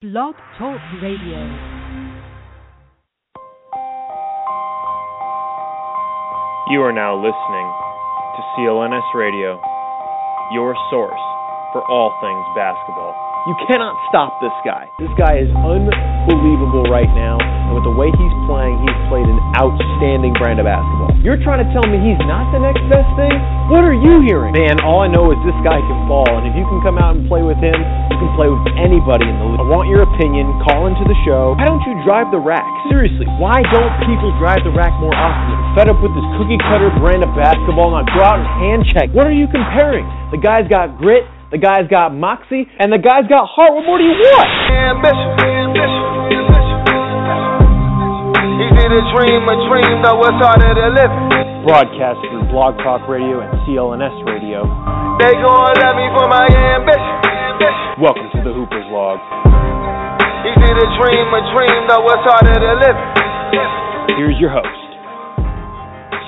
Blog 0.00 0.32
Talk 0.56 0.80
Radio. 1.02 1.44
You 6.72 6.80
are 6.80 6.96
now 6.96 7.20
listening 7.20 7.68
to 8.32 8.40
CLNS 8.56 9.04
Radio, 9.12 9.60
your 10.56 10.72
source 10.88 11.20
for 11.76 11.84
all 11.92 12.16
things 12.24 12.40
basketball. 12.56 13.12
You 13.46 13.54
cannot 13.68 13.92
stop 14.08 14.40
this 14.40 14.56
guy. 14.64 14.88
This 14.96 15.12
guy 15.20 15.36
is 15.36 15.52
unbelievable 16.30 16.86
right 16.86 17.10
now, 17.18 17.34
and 17.42 17.74
with 17.74 17.82
the 17.82 17.90
way 17.90 18.06
he's 18.14 18.36
playing, 18.46 18.78
he's 18.86 18.98
played 19.10 19.26
an 19.26 19.38
outstanding 19.58 20.30
brand 20.38 20.62
of 20.62 20.66
basketball. 20.66 21.10
You're 21.26 21.42
trying 21.42 21.58
to 21.58 21.68
tell 21.74 21.82
me 21.90 21.98
he's 21.98 22.22
not 22.22 22.54
the 22.54 22.62
next 22.62 22.82
best 22.86 23.10
thing? 23.18 23.34
What 23.66 23.82
are 23.82 23.94
you 23.94 24.22
hearing? 24.22 24.54
Man, 24.54 24.78
all 24.86 25.02
I 25.02 25.10
know 25.10 25.34
is 25.34 25.38
this 25.42 25.58
guy 25.66 25.82
can 25.82 25.98
ball, 26.06 26.30
and 26.38 26.46
if 26.46 26.54
you 26.54 26.62
can 26.70 26.78
come 26.86 27.02
out 27.02 27.18
and 27.18 27.26
play 27.26 27.42
with 27.42 27.58
him, 27.58 27.74
you 27.74 28.16
can 28.22 28.30
play 28.38 28.46
with 28.46 28.62
anybody 28.78 29.26
in 29.26 29.34
the 29.42 29.46
league. 29.46 29.62
I 29.62 29.66
want 29.66 29.90
your 29.90 30.06
opinion. 30.06 30.46
Call 30.62 30.86
into 30.86 31.02
the 31.02 31.18
show. 31.26 31.58
Why 31.58 31.66
don't 31.66 31.82
you 31.82 31.98
drive 32.06 32.30
the 32.30 32.38
rack? 32.38 32.66
Seriously, 32.86 33.26
why 33.42 33.58
don't 33.74 33.92
people 34.06 34.30
drive 34.38 34.62
the 34.62 34.70
rack 34.70 34.94
more 35.02 35.14
often? 35.14 35.50
I'm 35.50 35.74
fed 35.74 35.88
up 35.90 35.98
with 35.98 36.14
this 36.14 36.26
cookie 36.38 36.58
cutter 36.62 36.94
brand 37.02 37.26
of 37.26 37.34
basketball. 37.34 37.90
Now 37.90 38.06
go 38.06 38.22
out 38.22 38.38
and 38.38 38.48
hand 38.62 38.80
check. 38.86 39.10
What 39.10 39.26
are 39.26 39.34
you 39.34 39.50
comparing? 39.50 40.06
The 40.30 40.38
guy's 40.38 40.70
got 40.70 40.94
grit. 40.94 41.26
The 41.50 41.58
guy's 41.58 41.90
got 41.90 42.14
moxie, 42.14 42.70
and 42.78 42.94
the 42.94 43.02
guy's 43.02 43.26
got 43.26 43.42
heart. 43.50 43.74
What 43.74 43.82
more 43.82 43.98
do 43.98 44.06
you 44.06 44.14
want? 44.14 44.46
Ambition, 44.70 45.34
ambition. 45.42 46.19
Easy 46.30 46.46
to 48.86 49.02
dream 49.10 49.42
a 49.50 49.56
dream, 49.66 49.98
though 50.06 50.22
it's 50.22 50.38
harder 50.38 50.70
to 50.78 50.88
live. 50.94 51.10
Broadcast 51.66 52.22
through 52.30 52.46
Blog 52.54 52.78
Talk 52.86 53.02
Radio 53.10 53.42
and 53.42 53.50
CLNS 53.66 54.14
Radio. 54.30 54.62
They 55.18 55.34
gon' 55.34 55.74
love 55.82 55.96
me 55.98 56.06
for 56.14 56.30
my 56.30 56.46
ambition. 56.46 57.18
Welcome 57.98 58.30
to 58.30 58.40
the 58.46 58.54
Hooper's 58.54 58.86
Log. 58.94 59.18
Easy 60.46 60.70
to 60.70 60.86
dream 61.02 61.26
a 61.34 61.42
dream, 61.50 61.90
though 61.90 62.06
it's 62.14 62.22
harder 62.22 62.54
to 62.62 62.72
live. 62.78 62.98
Here's 64.14 64.38
your 64.38 64.54
host, 64.54 64.70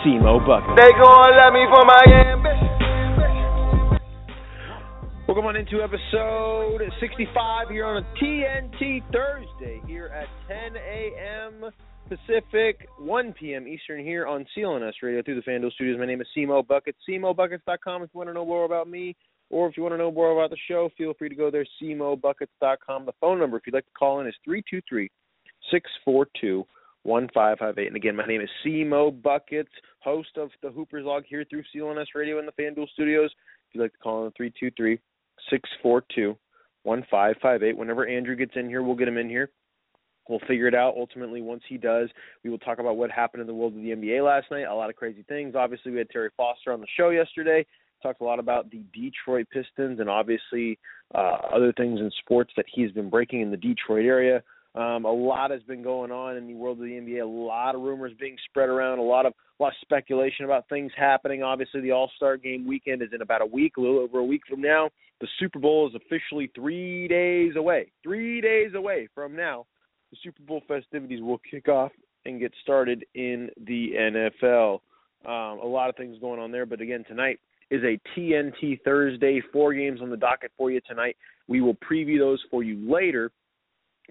Cmo 0.03 0.43
Bucket. 0.43 0.75
They 0.75 0.91
gon' 0.99 1.31
love 1.39 1.55
me 1.55 1.63
for 1.71 1.87
my 1.87 2.03
ambition. 2.27 2.72
Welcome 5.33 5.47
on 5.47 5.57
into 5.57 5.83
episode 5.83 6.83
65 7.01 7.71
here 7.71 7.87
on 7.87 8.03
a 8.03 8.23
TNT 8.23 9.03
Thursday 9.11 9.81
here 9.87 10.09
at 10.09 10.27
10 10.47 10.77
a.m. 10.77 11.71
Pacific, 12.07 12.87
1 12.99 13.33
p.m. 13.33 13.67
Eastern 13.67 14.05
here 14.05 14.27
on 14.27 14.45
CLNS 14.55 14.93
Radio 15.03 15.23
through 15.23 15.37
the 15.37 15.51
FanDuel 15.51 15.73
Studios. 15.73 15.99
My 15.99 16.05
name 16.05 16.21
is 16.21 16.27
Cmo 16.37 16.69
Buckets. 16.69 16.99
CmoBuckets.com 17.09 18.03
if 18.03 18.11
you 18.13 18.19
want 18.19 18.29
to 18.29 18.35
know 18.35 18.45
more 18.45 18.67
about 18.67 18.91
me 18.91 19.17
or 19.49 19.67
if 19.71 19.79
you 19.79 19.83
want 19.83 19.95
to 19.95 19.97
know 19.97 20.13
more 20.13 20.39
about 20.39 20.51
the 20.51 20.57
show, 20.69 20.91
feel 20.99 21.15
free 21.15 21.31
to 21.31 21.35
go 21.35 21.51
there, 21.51 21.65
CmoBuckets.com. 21.83 23.07
The 23.07 23.15
phone 23.19 23.39
number, 23.39 23.57
if 23.57 23.63
you'd 23.65 23.73
like 23.73 23.87
to 23.87 23.93
call 23.99 24.21
in, 24.21 24.27
is 24.27 24.35
323 24.45 25.11
642 25.71 26.67
1558. 27.05 27.87
And 27.87 27.97
again, 27.97 28.17
my 28.17 28.27
name 28.27 28.43
is 28.43 28.51
Cmo 28.67 29.23
Buckets, 29.23 29.73
host 30.01 30.37
of 30.37 30.51
the 30.63 30.71
Hoopers 30.71 31.07
Log 31.07 31.25
here 31.27 31.47
through 31.49 31.63
CLNS 31.75 32.09
Radio 32.15 32.39
in 32.39 32.45
the 32.45 32.53
FanDuel 32.53 32.91
Studios. 32.91 33.31
If 33.71 33.77
you'd 33.77 33.81
like 33.81 33.93
to 33.93 33.99
call 33.99 34.27
in, 34.27 34.33
323 34.33 35.01
642 35.51 36.37
1558. 36.85 37.77
Whenever 37.77 38.07
Andrew 38.07 38.37
gets 38.37 38.53
in 38.57 38.69
here, 38.69 38.83
we'll 38.83 38.97
get 38.97 39.09
him 39.09 39.19
in 39.19 39.29
here. 39.29 39.51
We'll 40.29 40.41
figure 40.47 40.69
it 40.69 40.75
out. 40.75 40.95
Ultimately, 40.97 41.43
once 41.43 41.63
he 41.69 41.77
does, 41.77 42.09
we 42.45 42.51
will 42.51 42.59
talk 42.59 42.79
about 42.79 42.97
what 42.97 43.11
happened 43.11 43.41
in 43.41 43.47
the 43.47 43.55
world 43.55 43.75
of 43.75 43.83
the 43.83 43.91
NBA 43.91 44.25
last 44.25 44.51
night. 44.51 44.63
A 44.63 44.75
lot 44.75 44.91
of 44.91 44.97
crazy 44.97 45.25
things. 45.29 45.55
Obviously, 45.57 45.91
we 45.91 45.99
had 45.99 46.11
Terry 46.11 46.31
Foster 46.37 46.73
on 46.73 46.81
the 46.81 46.87
show 46.97 47.11
yesterday. 47.11 47.67
Talked 48.03 48.21
a 48.21 48.25
lot 48.25 48.39
about 48.39 48.71
the 48.71 48.83
Detroit 48.93 49.47
Pistons 49.53 50.01
and 50.01 50.09
obviously 50.09 50.79
uh, 51.15 51.39
other 51.53 51.73
things 51.77 52.01
in 52.01 52.11
sports 52.21 52.53
that 52.57 52.67
he's 52.73 52.91
been 52.93 53.11
breaking 53.11 53.43
in 53.43 53.51
the 53.51 53.57
Detroit 53.57 54.05
area. 54.05 54.43
Um, 54.75 55.05
a 55.05 55.13
lot 55.13 55.51
has 55.51 55.63
been 55.65 55.83
going 55.83 56.11
on 56.11 56.37
in 56.37 56.47
the 56.47 56.55
world 56.55 56.79
of 56.79 56.85
the 56.85 56.93
NBA. 56.93 57.23
A 57.23 57.27
lot 57.27 57.75
of 57.75 57.83
rumors 57.83 58.13
being 58.19 58.37
spread 58.49 58.71
around. 58.71 58.99
A 58.99 59.03
lot 59.03 59.27
of 59.27 59.35
a 59.61 59.63
lot 59.63 59.69
of 59.69 59.75
speculation 59.83 60.45
about 60.47 60.69
things 60.69 60.91
happening. 60.97 61.43
Obviously, 61.43 61.83
the 61.83 61.91
All 61.91 62.11
Star 62.17 62.37
Game 62.37 62.67
weekend 62.67 63.03
is 63.03 63.11
in 63.15 63.21
about 63.21 63.43
a 63.43 63.47
week, 63.47 63.77
a 63.77 63.81
little 63.81 63.99
over 63.99 64.19
a 64.19 64.25
week 64.25 64.43
from 64.49 64.63
now. 64.63 64.89
The 65.21 65.29
Super 65.39 65.59
Bowl 65.59 65.87
is 65.89 65.95
officially 65.95 66.51
three 66.55 67.07
days 67.07 67.55
away. 67.57 67.93
Three 68.03 68.41
days 68.41 68.73
away 68.75 69.09
from 69.15 69.37
now, 69.37 69.67
the 70.11 70.17
Super 70.25 70.43
Bowl 70.43 70.63
festivities 70.67 71.23
will 71.23 71.41
kick 71.49 71.69
off 71.69 71.93
and 72.25 72.41
get 72.41 72.53
started 72.63 73.05
in 73.15 73.51
the 73.67 73.93
NFL. 74.43 74.81
Um, 75.25 75.61
a 75.61 75.67
lot 75.67 75.91
of 75.91 75.97
things 75.97 76.19
going 76.19 76.41
on 76.41 76.51
there, 76.51 76.67
but 76.67 76.81
again, 76.81 77.05
tonight 77.07 77.39
is 77.71 77.83
a 77.85 78.01
TNT 78.19 78.81
Thursday. 78.85 79.41
Four 79.53 79.75
games 79.75 80.01
on 80.01 80.11
the 80.11 80.17
docket 80.17 80.51
for 80.57 80.71
you 80.71 80.81
tonight. 80.89 81.17
We 81.47 81.61
will 81.61 81.77
preview 81.77 82.19
those 82.19 82.43
for 82.51 82.63
you 82.63 82.91
later. 82.91 83.31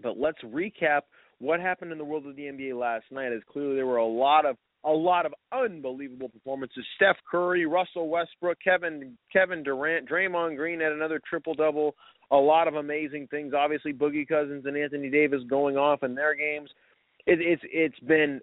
But 0.01 0.17
let's 0.17 0.39
recap 0.43 1.01
what 1.39 1.59
happened 1.59 1.91
in 1.91 1.97
the 1.97 2.05
world 2.05 2.27
of 2.27 2.35
the 2.35 2.43
NBA 2.43 2.79
last 2.79 3.05
night. 3.11 3.31
As 3.33 3.41
clearly 3.51 3.75
there 3.75 3.85
were 3.85 3.97
a 3.97 4.05
lot 4.05 4.45
of 4.45 4.57
a 4.83 4.91
lot 4.91 5.25
of 5.25 5.33
unbelievable 5.51 6.29
performances. 6.29 6.83
Steph 6.95 7.17
Curry, 7.29 7.65
Russell 7.65 8.09
Westbrook, 8.09 8.57
Kevin 8.63 9.17
Kevin 9.31 9.63
Durant, 9.63 10.09
Draymond 10.09 10.55
Green 10.55 10.79
had 10.79 10.91
another 10.91 11.19
triple 11.29 11.53
double. 11.53 11.95
A 12.31 12.35
lot 12.35 12.67
of 12.67 12.75
amazing 12.75 13.27
things. 13.27 13.53
Obviously, 13.53 13.93
Boogie 13.93 14.27
Cousins 14.27 14.65
and 14.65 14.77
Anthony 14.77 15.09
Davis 15.09 15.41
going 15.49 15.77
off 15.77 16.03
in 16.03 16.15
their 16.15 16.33
games. 16.33 16.69
It, 17.27 17.39
it's 17.41 17.61
it's 17.65 17.99
been 18.07 18.41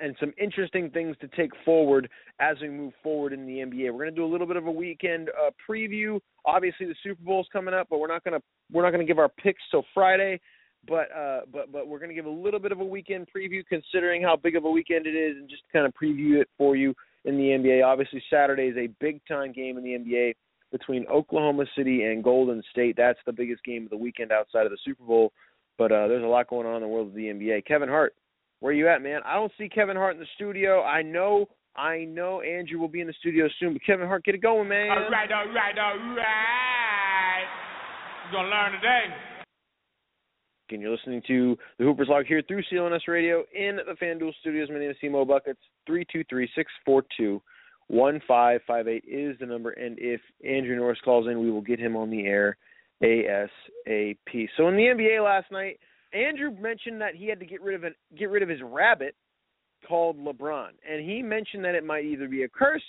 and 0.00 0.14
some 0.20 0.32
interesting 0.38 0.90
things 0.90 1.16
to 1.22 1.28
take 1.28 1.50
forward 1.64 2.08
as 2.38 2.56
we 2.60 2.68
move 2.68 2.92
forward 3.02 3.32
in 3.32 3.46
the 3.46 3.58
NBA. 3.58 3.90
We're 3.92 4.04
going 4.04 4.10
to 4.10 4.16
do 4.16 4.26
a 4.26 4.28
little 4.30 4.46
bit 4.46 4.56
of 4.56 4.66
a 4.66 4.70
weekend 4.70 5.30
uh, 5.30 5.50
preview. 5.68 6.20
Obviously, 6.44 6.86
the 6.86 6.94
Super 7.02 7.22
Bowl's 7.24 7.48
coming 7.50 7.72
up, 7.72 7.86
but 7.88 7.98
we're 7.98 8.08
not 8.08 8.22
going 8.22 8.38
to 8.38 8.44
we're 8.70 8.82
not 8.82 8.90
going 8.90 9.04
to 9.04 9.10
give 9.10 9.18
our 9.18 9.30
picks 9.30 9.62
till 9.70 9.84
Friday 9.94 10.38
but 10.88 11.08
uh, 11.16 11.40
but 11.52 11.70
but 11.72 11.88
we're 11.88 11.98
going 11.98 12.08
to 12.08 12.14
give 12.14 12.26
a 12.26 12.30
little 12.30 12.60
bit 12.60 12.72
of 12.72 12.80
a 12.80 12.84
weekend 12.84 13.28
preview, 13.34 13.64
considering 13.66 14.22
how 14.22 14.36
big 14.36 14.56
of 14.56 14.64
a 14.64 14.70
weekend 14.70 15.06
it 15.06 15.14
is, 15.14 15.36
and 15.36 15.48
just 15.48 15.62
kind 15.72 15.86
of 15.86 15.92
preview 15.92 16.40
it 16.40 16.48
for 16.56 16.76
you 16.76 16.94
in 17.24 17.36
the 17.36 17.44
NBA. 17.44 17.84
Obviously, 17.84 18.22
Saturday 18.30 18.64
is 18.64 18.76
a 18.76 18.88
big 19.00 19.20
time 19.26 19.52
game 19.52 19.76
in 19.76 19.84
the 19.84 19.90
NBA 19.90 20.34
between 20.72 21.06
Oklahoma 21.06 21.64
City 21.76 22.04
and 22.04 22.24
Golden 22.24 22.62
State. 22.70 22.96
That's 22.96 23.18
the 23.26 23.32
biggest 23.32 23.64
game 23.64 23.84
of 23.84 23.90
the 23.90 23.96
weekend 23.96 24.32
outside 24.32 24.66
of 24.66 24.70
the 24.70 24.78
Super 24.84 25.04
Bowl. 25.04 25.32
But 25.78 25.92
uh, 25.92 26.08
there's 26.08 26.24
a 26.24 26.28
lot 26.28 26.48
going 26.48 26.66
on 26.66 26.76
in 26.76 26.82
the 26.82 26.88
world 26.88 27.08
of 27.08 27.14
the 27.14 27.24
NBA. 27.24 27.66
Kevin 27.66 27.88
Hart, 27.88 28.14
where 28.60 28.72
you 28.72 28.88
at, 28.88 29.02
man? 29.02 29.20
I 29.24 29.34
don't 29.34 29.52
see 29.58 29.68
Kevin 29.68 29.96
Hart 29.96 30.14
in 30.14 30.20
the 30.20 30.28
studio. 30.34 30.82
I 30.82 31.02
know. 31.02 31.46
I 31.76 32.04
know 32.04 32.40
Andrew 32.40 32.78
will 32.78 32.88
be 32.88 33.00
in 33.00 33.06
the 33.06 33.14
studio 33.20 33.48
soon, 33.58 33.74
but 33.74 33.82
Kevin 33.84 34.06
Hart, 34.06 34.24
get 34.24 34.34
it 34.34 34.42
going, 34.42 34.68
man. 34.68 34.90
All 34.90 35.10
right, 35.10 35.30
all 35.30 35.46
right, 35.54 35.78
all 35.78 36.16
right. 36.16 37.44
You're 38.24 38.42
gonna 38.42 38.48
learn 38.48 38.72
today. 38.72 39.29
Again, 40.70 40.82
you're 40.82 40.92
listening 40.92 41.20
to 41.26 41.58
the 41.78 41.84
Hoopers 41.84 42.06
Log 42.08 42.26
here 42.26 42.42
through 42.46 42.62
CLNS 42.72 43.08
Radio 43.08 43.42
in 43.52 43.80
the 43.88 43.96
FanDuel 44.00 44.30
Studios. 44.38 44.68
My 44.70 44.78
name 44.78 44.90
is 44.90 44.96
Cmo 45.02 45.26
Buckets. 45.26 45.58
323-642-1558 47.90 49.02
is 49.04 49.36
the 49.40 49.46
number. 49.46 49.70
And 49.70 49.98
if 49.98 50.20
Andrew 50.48 50.76
Norris 50.76 51.00
calls 51.04 51.26
in, 51.26 51.40
we 51.40 51.50
will 51.50 51.60
get 51.60 51.80
him 51.80 51.96
on 51.96 52.08
the 52.08 52.24
air 52.24 52.56
ASAP. 53.02 53.48
So 54.56 54.68
in 54.68 54.76
the 54.76 54.94
NBA 54.94 55.24
last 55.24 55.50
night, 55.50 55.80
Andrew 56.12 56.52
mentioned 56.52 57.00
that 57.00 57.16
he 57.16 57.26
had 57.26 57.40
to 57.40 57.46
get 57.46 57.60
rid 57.62 57.74
of 57.74 57.82
an, 57.82 57.96
get 58.16 58.30
rid 58.30 58.44
of 58.44 58.48
his 58.48 58.60
rabbit 58.62 59.16
called 59.88 60.18
LeBron. 60.18 60.68
And 60.88 61.04
he 61.04 61.20
mentioned 61.20 61.64
that 61.64 61.74
it 61.74 61.84
might 61.84 62.04
either 62.04 62.28
be 62.28 62.44
a 62.44 62.48
curse 62.48 62.84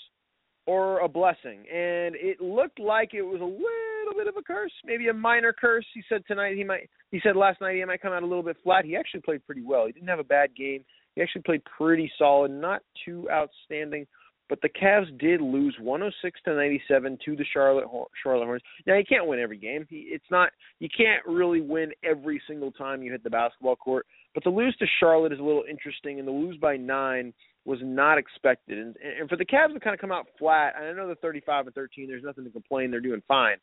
or 0.65 0.99
a 0.99 1.07
blessing. 1.07 1.59
And 1.71 2.15
it 2.15 2.41
looked 2.41 2.79
like 2.79 3.13
it 3.13 3.21
was 3.21 3.41
a 3.41 3.45
little 3.45 4.17
bit 4.17 4.27
of 4.27 4.37
a 4.37 4.43
curse, 4.43 4.71
maybe 4.85 5.07
a 5.07 5.13
minor 5.13 5.53
curse. 5.53 5.85
He 5.93 6.03
said 6.07 6.23
tonight 6.27 6.55
he 6.55 6.63
might 6.63 6.89
he 7.11 7.19
said 7.23 7.35
last 7.35 7.61
night 7.61 7.75
he 7.75 7.85
might 7.85 8.01
come 8.01 8.13
out 8.13 8.23
a 8.23 8.27
little 8.27 8.43
bit 8.43 8.57
flat. 8.63 8.85
He 8.85 8.95
actually 8.95 9.21
played 9.21 9.45
pretty 9.45 9.63
well. 9.63 9.85
He 9.87 9.91
didn't 9.91 10.09
have 10.09 10.19
a 10.19 10.23
bad 10.23 10.55
game. 10.55 10.83
He 11.15 11.21
actually 11.21 11.41
played 11.41 11.61
pretty 11.77 12.11
solid, 12.17 12.51
not 12.51 12.81
too 13.05 13.27
outstanding. 13.29 14.07
But 14.51 14.59
the 14.61 14.69
Cavs 14.69 15.17
did 15.17 15.39
lose 15.39 15.77
106 15.79 16.39
to 16.43 16.53
97 16.53 17.17
to 17.23 17.35
the 17.37 17.45
Charlotte 17.53 17.85
Charlotte 18.21 18.45
Hornets. 18.45 18.65
Now 18.85 18.97
you 18.97 19.05
can't 19.07 19.25
win 19.25 19.39
every 19.39 19.57
game. 19.57 19.87
It's 19.89 20.25
not 20.29 20.49
you 20.79 20.89
can't 20.95 21.25
really 21.25 21.61
win 21.61 21.91
every 22.03 22.41
single 22.47 22.71
time 22.71 23.01
you 23.01 23.11
hit 23.11 23.23
the 23.23 23.29
basketball 23.29 23.77
court. 23.77 24.05
But 24.33 24.43
to 24.43 24.49
lose 24.49 24.75
to 24.77 24.85
Charlotte 24.99 25.31
is 25.31 25.39
a 25.39 25.43
little 25.43 25.63
interesting, 25.69 26.19
and 26.19 26.27
to 26.27 26.33
lose 26.33 26.57
by 26.57 26.75
nine 26.75 27.33
was 27.65 27.79
not 27.81 28.17
expected. 28.17 28.77
And, 28.77 28.95
and 29.19 29.29
for 29.29 29.35
the 29.35 29.45
Cavs 29.45 29.73
to 29.73 29.79
kind 29.79 29.93
of 29.93 29.99
come 29.99 30.11
out 30.11 30.27
flat, 30.39 30.73
I 30.75 30.91
know 30.93 31.05
they're 31.05 31.15
35 31.15 31.67
and 31.67 31.75
13. 31.75 32.07
There's 32.07 32.23
nothing 32.23 32.43
to 32.43 32.49
complain. 32.49 32.91
They're 32.91 32.99
doing 32.99 33.21
fine. 33.27 33.57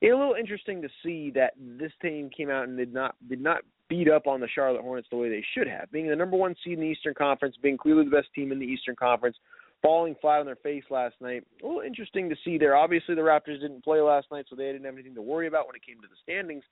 It's 0.00 0.12
a 0.12 0.16
little 0.16 0.34
interesting 0.34 0.82
to 0.82 0.88
see 1.04 1.30
that 1.36 1.52
this 1.56 1.92
team 2.02 2.28
came 2.36 2.50
out 2.50 2.66
and 2.66 2.76
did 2.76 2.92
not 2.92 3.14
did 3.28 3.40
not 3.40 3.62
beat 3.88 4.10
up 4.10 4.26
on 4.26 4.40
the 4.40 4.48
Charlotte 4.52 4.82
Hornets 4.82 5.08
the 5.10 5.16
way 5.16 5.28
they 5.28 5.44
should 5.56 5.68
have, 5.68 5.90
being 5.92 6.08
the 6.08 6.16
number 6.16 6.36
one 6.36 6.56
seed 6.64 6.74
in 6.74 6.80
the 6.80 6.86
Eastern 6.86 7.14
Conference, 7.14 7.54
being 7.62 7.76
clearly 7.76 8.04
the 8.04 8.10
best 8.10 8.28
team 8.34 8.50
in 8.50 8.58
the 8.58 8.66
Eastern 8.66 8.96
Conference, 8.96 9.36
falling 9.82 10.16
flat 10.20 10.40
on 10.40 10.46
their 10.46 10.56
face 10.56 10.82
last 10.90 11.14
night. 11.20 11.44
A 11.62 11.66
little 11.66 11.82
interesting 11.82 12.28
to 12.28 12.36
see 12.44 12.58
there. 12.58 12.74
Obviously, 12.74 13.14
the 13.14 13.20
Raptors 13.20 13.60
didn't 13.60 13.84
play 13.84 14.00
last 14.00 14.26
night, 14.32 14.46
so 14.48 14.56
they 14.56 14.64
didn't 14.64 14.84
have 14.84 14.94
anything 14.94 15.14
to 15.14 15.22
worry 15.22 15.46
about 15.46 15.66
when 15.66 15.76
it 15.76 15.86
came 15.86 16.00
to 16.00 16.08
the 16.08 16.16
standings. 16.22 16.64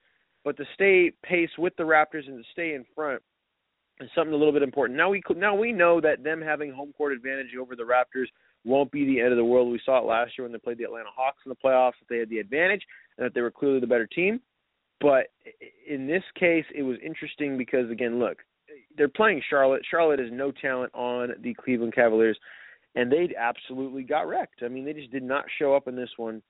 But 0.44 0.56
to 0.56 0.64
stay 0.75 1.12
pace 1.23 1.50
with 1.58 1.76
the 1.76 1.85
Raptors 1.85 2.26
and 2.26 2.43
to 2.43 2.50
stay 2.52 2.75
in 2.75 2.85
front 2.94 3.23
is 4.00 4.10
something 4.14 4.34
a 4.34 4.36
little 4.36 4.52
bit 4.52 4.62
important. 4.62 4.96
Now 4.96 5.10
we 5.10 5.22
now 5.36 5.54
we 5.54 5.72
know 5.72 6.00
that 6.00 6.22
them 6.24 6.40
having 6.40 6.72
home 6.72 6.92
court 6.96 7.12
advantage 7.12 7.54
over 7.60 7.76
the 7.76 7.82
Raptors 7.82 8.26
won't 8.64 8.90
be 8.92 9.04
the 9.04 9.20
end 9.20 9.32
of 9.32 9.36
the 9.36 9.44
world. 9.44 9.70
We 9.70 9.80
saw 9.84 9.98
it 9.98 10.04
last 10.04 10.32
year 10.36 10.44
when 10.44 10.52
they 10.52 10.58
played 10.58 10.78
the 10.78 10.84
Atlanta 10.84 11.10
Hawks 11.14 11.38
in 11.44 11.50
the 11.50 11.56
playoffs 11.56 11.98
that 11.98 12.08
they 12.08 12.18
had 12.18 12.30
the 12.30 12.38
advantage 12.38 12.82
and 13.16 13.24
that 13.24 13.34
they 13.34 13.40
were 13.40 13.50
clearly 13.50 13.80
the 13.80 13.86
better 13.86 14.06
team. 14.06 14.40
But 15.00 15.26
in 15.86 16.06
this 16.06 16.22
case, 16.38 16.64
it 16.74 16.82
was 16.82 16.96
interesting 17.04 17.58
because 17.58 17.90
again, 17.90 18.18
look, 18.18 18.38
they're 18.96 19.08
playing 19.08 19.42
Charlotte. 19.48 19.82
Charlotte 19.90 20.20
has 20.20 20.30
no 20.32 20.52
talent 20.52 20.94
on 20.94 21.30
the 21.42 21.54
Cleveland 21.54 21.94
Cavaliers, 21.94 22.38
and 22.94 23.10
they 23.10 23.30
absolutely 23.38 24.02
got 24.02 24.28
wrecked. 24.28 24.62
I 24.62 24.68
mean, 24.68 24.84
they 24.84 24.92
just 24.92 25.10
did 25.10 25.24
not 25.24 25.44
show 25.58 25.74
up 25.74 25.88
in 25.88 25.96
this 25.96 26.10
one, 26.16 26.40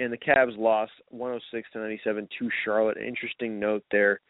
and 0.00 0.12
the 0.12 0.18
Cavs 0.18 0.58
lost 0.58 0.92
106 1.10 1.68
to 1.72 1.78
97 1.78 2.28
to 2.38 2.50
Charlotte. 2.64 2.96
Interesting 2.96 3.60
note 3.60 3.84
there 3.90 4.20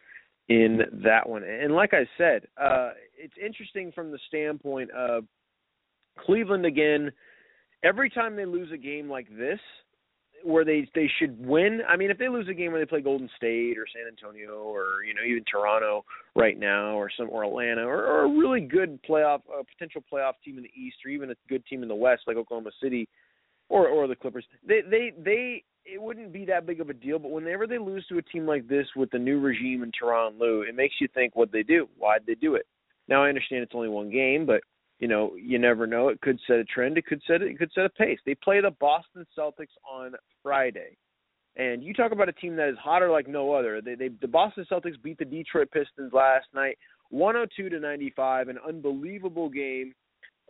in 0.52 0.81
that 1.04 1.28
one. 1.28 1.43
And 1.44 1.75
like 1.75 1.94
I 1.94 2.06
said, 2.19 2.46
uh, 2.60 2.90
it's 3.16 3.34
interesting 3.43 3.93
from 3.93 4.10
the 4.10 4.19
standpoint 4.28 4.90
of 4.90 5.25
Cleveland 6.19 6.66
again. 6.66 7.10
Every 7.82 8.10
time 8.10 8.37
they 8.37 8.44
lose 8.44 8.70
a 8.72 8.76
game 8.76 9.08
like 9.08 9.28
this, 9.37 9.58
where 10.44 10.64
they 10.64 10.88
they 10.94 11.08
should 11.19 11.44
win. 11.44 11.81
I 11.88 11.96
mean, 11.96 12.10
if 12.10 12.19
they 12.19 12.28
lose 12.28 12.49
a 12.49 12.54
game 12.54 12.72
where 12.72 12.81
they 12.81 12.88
play 12.88 13.00
Golden 13.00 13.31
State 13.37 13.78
or 13.78 13.87
San 13.93 14.08
Antonio 14.08 14.54
or 14.54 15.04
you 15.06 15.14
know 15.14 15.22
even 15.26 15.44
Toronto 15.50 16.04
right 16.34 16.58
now 16.58 16.94
or 16.96 17.10
some 17.16 17.31
or 17.31 17.44
Atlanta 17.44 17.82
or, 17.82 18.05
or 18.05 18.25
a 18.25 18.28
really 18.28 18.60
good 18.60 19.00
playoff 19.05 19.40
a 19.56 19.64
potential 19.64 20.02
playoff 20.12 20.32
team 20.44 20.56
in 20.56 20.64
the 20.64 20.70
East 20.76 20.96
or 21.05 21.10
even 21.10 21.31
a 21.31 21.34
good 21.48 21.64
team 21.66 21.82
in 21.82 21.88
the 21.88 21.94
West 21.94 22.22
like 22.26 22.37
Oklahoma 22.37 22.70
City 22.82 23.08
or 23.69 23.88
or 23.88 24.06
the 24.06 24.16
Clippers, 24.16 24.44
they 24.66 24.81
they 24.82 25.12
they 25.25 25.64
it 25.84 26.00
wouldn't 26.00 26.32
be 26.32 26.44
that 26.46 26.67
big 26.67 26.81
of 26.81 26.90
a 26.90 26.94
deal. 26.94 27.19
But 27.19 27.31
whenever 27.31 27.67
they 27.67 27.79
lose 27.79 28.06
to 28.08 28.19
a 28.19 28.23
team 28.23 28.46
like 28.46 28.69
this 28.69 28.87
with 28.96 29.11
the 29.11 29.19
new 29.19 29.40
regime 29.40 29.82
in 29.82 29.90
Tyronn 29.93 30.38
Lue, 30.38 30.62
it 30.62 30.75
makes 30.75 30.94
you 31.00 31.08
think 31.12 31.37
what 31.37 31.52
they 31.52 31.62
do. 31.62 31.88
Why'd 31.99 32.23
they 32.26 32.34
do 32.34 32.55
it? 32.55 32.67
Now 33.08 33.25
I 33.25 33.29
understand 33.29 33.62
it's 33.62 33.75
only 33.75 33.88
one 33.88 34.11
game, 34.11 34.46
but 34.46 34.62
you 34.99 35.08
know, 35.08 35.34
you 35.34 35.58
never 35.58 35.87
know. 35.87 36.08
It 36.08 36.20
could 36.20 36.38
set 36.46 36.56
a 36.56 36.64
trend. 36.64 36.96
It 36.96 37.06
could 37.06 37.20
set 37.26 37.43
it 37.43 37.58
could 37.58 37.73
set 37.75 37.84
a 37.84 37.90
pace. 37.90 38.19
They 38.25 38.37
play 38.37 38.61
the 38.61 38.70
Boston 38.70 39.26
Celtics 39.37 39.75
on 39.90 40.12
Friday. 40.43 40.96
And 41.56 41.82
you 41.82 41.93
talk 41.93 42.12
about 42.12 42.29
a 42.29 42.32
team 42.32 42.56
that 42.56 42.69
is 42.69 42.76
hotter 42.81 43.11
like 43.11 43.29
no 43.29 43.52
other. 43.52 43.81
They, 43.81 43.94
they 43.94 44.08
the 44.20 44.29
Boston 44.29 44.64
Celtics 44.70 45.02
beat 45.02 45.19
the 45.19 45.25
Detroit 45.25 45.70
Pistons 45.70 46.12
last 46.12 46.46
night, 46.55 46.79
102 47.11 47.69
to 47.69 47.81
95, 47.81 48.49
an 48.49 48.58
unbelievable 48.67 49.50
game 49.50 49.93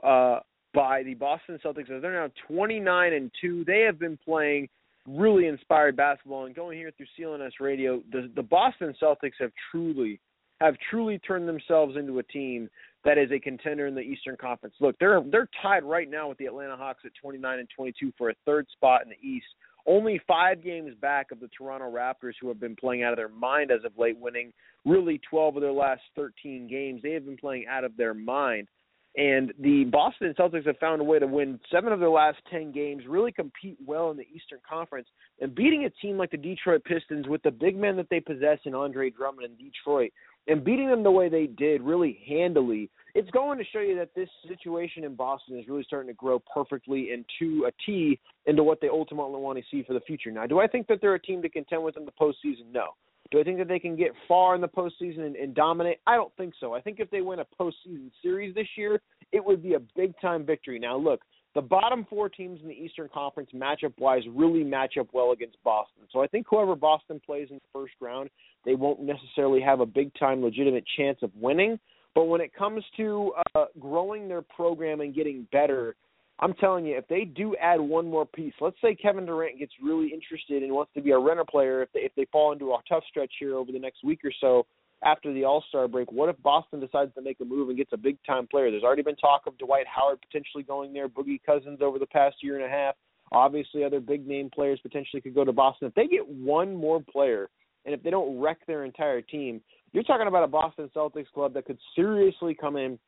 uh, 0.05 0.41
by 0.75 1.03
the 1.03 1.15
Boston 1.15 1.59
Celtics. 1.65 1.89
They're 1.89 2.13
now 2.13 2.31
29 2.47 3.13
and 3.13 3.31
two. 3.41 3.65
They 3.65 3.81
have 3.81 3.99
been 3.99 4.19
playing 4.25 4.69
really 5.07 5.47
inspired 5.47 5.97
basketball. 5.97 6.47
And 6.47 6.55
going 6.55 6.79
here 6.79 6.93
through 6.97 7.07
CLNS 7.19 7.53
Radio, 7.61 8.03
the 8.11 8.31
the 8.35 8.43
Boston 8.43 8.95
Celtics 9.03 9.33
have 9.41 9.53
truly 9.71 10.21
have 10.61 10.75
truly 10.91 11.19
turned 11.19 11.49
themselves 11.49 11.97
into 11.97 12.19
a 12.19 12.23
team 12.23 12.69
that 13.05 13.19
is 13.19 13.31
a 13.33 13.41
contender 13.41 13.87
in 13.87 13.95
the 13.95 14.01
Eastern 14.01 14.37
Conference. 14.37 14.75
Look, 14.81 14.97
they're 14.99 15.21
they're 15.31 15.49
tied 15.61 15.85
right 15.85 16.09
now 16.09 16.29
with 16.29 16.39
the 16.39 16.47
Atlanta 16.47 16.77
Hawks 16.77 17.03
at 17.05 17.13
29 17.21 17.59
and 17.59 17.69
22 17.77 18.13
for 18.17 18.31
a 18.31 18.35
third 18.47 18.67
spot 18.73 19.03
in 19.03 19.11
the 19.11 19.29
East. 19.29 19.47
Only 19.85 20.21
five 20.29 20.63
games 20.63 20.95
back 21.01 21.33
of 21.33 21.41
the 21.41 21.49
Toronto 21.49 21.91
Raptors, 21.91 22.35
who 22.41 22.47
have 22.49 22.61
been 22.61 22.77
playing 22.77 23.03
out 23.03 23.13
of 23.13 23.17
their 23.17 23.29
mind 23.29 23.73
as 23.73 23.85
of 23.85 23.93
late, 23.99 24.17
winning 24.17 24.53
really 24.85 25.21
12 25.29 25.57
of 25.57 25.63
their 25.63 25.73
last 25.73 26.03
13 26.15 26.69
games. 26.69 27.01
They 27.03 27.13
have 27.13 27.25
been 27.25 27.37
playing 27.37 27.67
out 27.69 27.83
of 27.83 27.97
their 27.97 28.15
mind. 28.15 28.69
And 29.15 29.53
the 29.59 29.85
Boston 29.85 30.35
Celtics 30.39 30.67
have 30.67 30.79
found 30.79 31.03
a 31.03 31.05
way 31.05 31.19
to 31.19 31.27
win 31.27 31.61
seven 31.71 31.93
of 31.93 32.01
their 32.01 32.09
last 32.09 32.39
10 32.51 32.73
games, 32.73 33.03
really 33.07 33.31
compete 33.31 33.77
well 33.85 34.11
in 34.11 34.17
the 34.17 34.27
Eastern 34.35 34.59
Conference, 34.67 35.07
and 35.41 35.55
beating 35.55 35.85
a 35.85 35.91
team 35.91 36.17
like 36.17 36.31
the 36.31 36.39
Detroit 36.39 36.83
Pistons 36.85 37.29
with 37.29 37.43
the 37.43 37.51
big 37.51 37.77
men 37.77 37.97
that 37.97 38.09
they 38.09 38.21
possess 38.21 38.59
in 38.65 38.75
Andre 38.75 39.11
Drummond 39.11 39.45
in 39.45 39.67
Detroit, 39.67 40.13
and 40.49 40.65
beating 40.65 40.89
them 40.89 41.03
the 41.03 41.11
way 41.11 41.29
they 41.29 41.47
did, 41.47 41.83
really 41.83 42.21
handily, 42.27 42.91
it's 43.15 43.31
going 43.31 43.59
to 43.59 43.65
show 43.71 43.81
you 43.81 43.97
that 43.97 44.15
this 44.17 44.31
situation 44.49 45.05
in 45.05 45.15
Boston 45.15 45.59
is 45.59 45.69
really 45.69 45.85
starting 45.85 46.09
to 46.09 46.15
grow 46.15 46.43
perfectly 46.53 47.11
into 47.13 47.67
a 47.67 47.73
T 47.85 48.19
into 48.47 48.63
what 48.63 48.81
they 48.81 48.89
ultimately 48.89 49.39
want 49.39 49.59
to 49.59 49.65
see 49.71 49.85
for 49.85 49.93
the 49.93 50.01
future. 50.01 50.31
Now, 50.31 50.47
do 50.47 50.59
I 50.59 50.67
think 50.67 50.87
that 50.87 51.01
they're 51.01 51.15
a 51.15 51.21
team 51.21 51.43
to 51.43 51.49
contend 51.51 51.85
with 51.85 51.97
in 51.97 52.07
the 52.07 52.13
postseason? 52.13 52.73
No. 52.73 52.95
Do 53.33 53.41
I 53.41 53.45
think 53.45 53.59
that 53.59 53.67
they 53.67 53.79
can 53.79 53.97
get 53.97 54.13
far 54.29 54.55
in 54.55 54.61
the 54.61 54.69
postseason 54.69 55.21
and, 55.27 55.37
and 55.37 55.55
dominate? 55.55 56.01
I 56.07 56.17
don't 56.17 56.33
think 56.37 56.53
so. 56.61 56.75
I 56.75 56.83
think 56.83 57.01
if 57.01 57.11
they 57.11 57.23
win 57.23 57.41
a 57.41 57.47
postseason 57.59 58.11
series 58.23 58.55
this 58.55 58.69
year, 58.77 59.01
it 59.33 59.43
would 59.43 59.63
be 59.63 59.73
a 59.73 59.81
big 59.97 60.13
time 60.21 60.45
victory. 60.45 60.79
Now, 60.79 60.99
look, 60.99 61.23
the 61.55 61.63
bottom 61.63 62.07
four 62.09 62.29
teams 62.29 62.61
in 62.63 62.69
the 62.69 62.75
Eastern 62.75 63.09
Conference 63.13 63.51
matchup 63.55 63.95
wise 63.99 64.23
really 64.31 64.63
match 64.63 64.95
up 65.01 65.09
well 65.15 65.33
against 65.33 65.57
Boston. 65.65 66.05
So 66.13 66.23
I 66.23 66.27
think 66.27 66.47
whoever 66.49 66.77
Boston 66.77 67.21
plays 67.25 67.49
in 67.51 67.57
the 67.57 67.63
first 67.73 67.95
round, 68.01 68.29
they 68.67 68.75
won't 68.75 69.01
necessarily 69.01 69.63
have 69.63 69.81
a 69.81 69.87
big 69.87 70.13
time 70.19 70.43
legitimate 70.43 70.85
chance 70.97 71.19
of 71.23 71.31
winning. 71.35 71.79
But 72.15 72.25
when 72.25 72.43
it 72.43 72.55
comes 72.55 72.85
to 72.99 73.33
uh, 73.55 73.65
growing 73.81 74.29
their 74.29 74.43
program 74.43 75.01
and 75.01 75.15
getting 75.15 75.47
better, 75.53 75.97
I'm 76.43 76.55
telling 76.55 76.85
you, 76.85 76.99
if 76.99 77.07
they 77.07 77.25
do 77.25 77.55
add 77.63 77.81
one 77.81 78.11
more 78.11 78.27
piece, 78.27 78.53
let's 78.61 78.77
say 78.83 78.97
Kevin 78.97 79.25
Durant 79.25 79.61
gets 79.61 79.73
really 79.81 80.09
interested 80.13 80.65
and 80.65 80.73
wants 80.73 80.93
to 80.95 81.01
be 81.01 81.13
a 81.13 81.19
renter 81.19 81.45
player, 81.45 81.83
if 81.83 81.93
they 81.93 82.01
if 82.01 82.13
they 82.17 82.27
fall 82.33 82.53
into 82.53 82.73
a 82.73 82.79
tough 82.89 83.05
stretch 83.09 83.31
here 83.39 83.55
over 83.55 83.71
the 83.71 83.79
next 83.79 84.03
week 84.03 84.19
or 84.25 84.33
so 84.41 84.67
after 85.05 85.33
the 85.33 85.45
All 85.45 85.65
Star 85.69 85.87
break, 85.87 86.11
what 86.11 86.29
if 86.29 86.43
Boston 86.43 86.81
decides 86.81 87.15
to 87.15 87.23
make 87.23 87.39
a 87.41 87.45
move 87.45 87.69
and 87.69 87.79
gets 87.79 87.93
a 87.93 87.97
big 87.97 88.19
time 88.27 88.49
player? 88.49 88.73
There's 88.73 88.83
already 88.83 89.03
been 89.03 89.15
talk 89.17 89.43
of 89.47 89.57
Dwight 89.59 89.87
Howard 89.87 90.19
potentially 90.21 90.65
going 90.65 90.93
there, 90.93 91.09
Boogie 91.09 91.41
Cousins 91.47 91.79
over 91.81 92.01
the 92.01 92.07
past 92.07 92.37
year 92.43 92.57
and 92.57 92.65
a 92.65 92.69
half. 92.69 92.97
Obviously, 93.31 93.85
other 93.85 94.01
big 94.01 94.27
name 94.27 94.51
players 94.53 94.81
potentially 94.83 95.23
could 95.23 95.37
go 95.37 95.45
to 95.45 95.53
Boston. 95.53 95.87
If 95.87 95.95
they 95.95 96.09
get 96.09 96.29
one 96.29 96.75
more 96.75 97.01
player, 97.01 97.51
and 97.85 97.95
if 97.95 98.03
they 98.03 98.11
don't 98.11 98.41
wreck 98.41 98.59
their 98.67 98.85
entire 98.85 99.23
team, 99.23 99.61
you're 99.93 100.03
talking 100.03 100.27
about 100.27 100.43
a 100.43 100.49
Boston 100.49 100.91
Celtics 100.95 101.31
club 101.33 101.55
that 101.55 101.67
could 101.67 101.79
seriously 101.95 102.57
come 102.61 102.77
in 102.77 102.99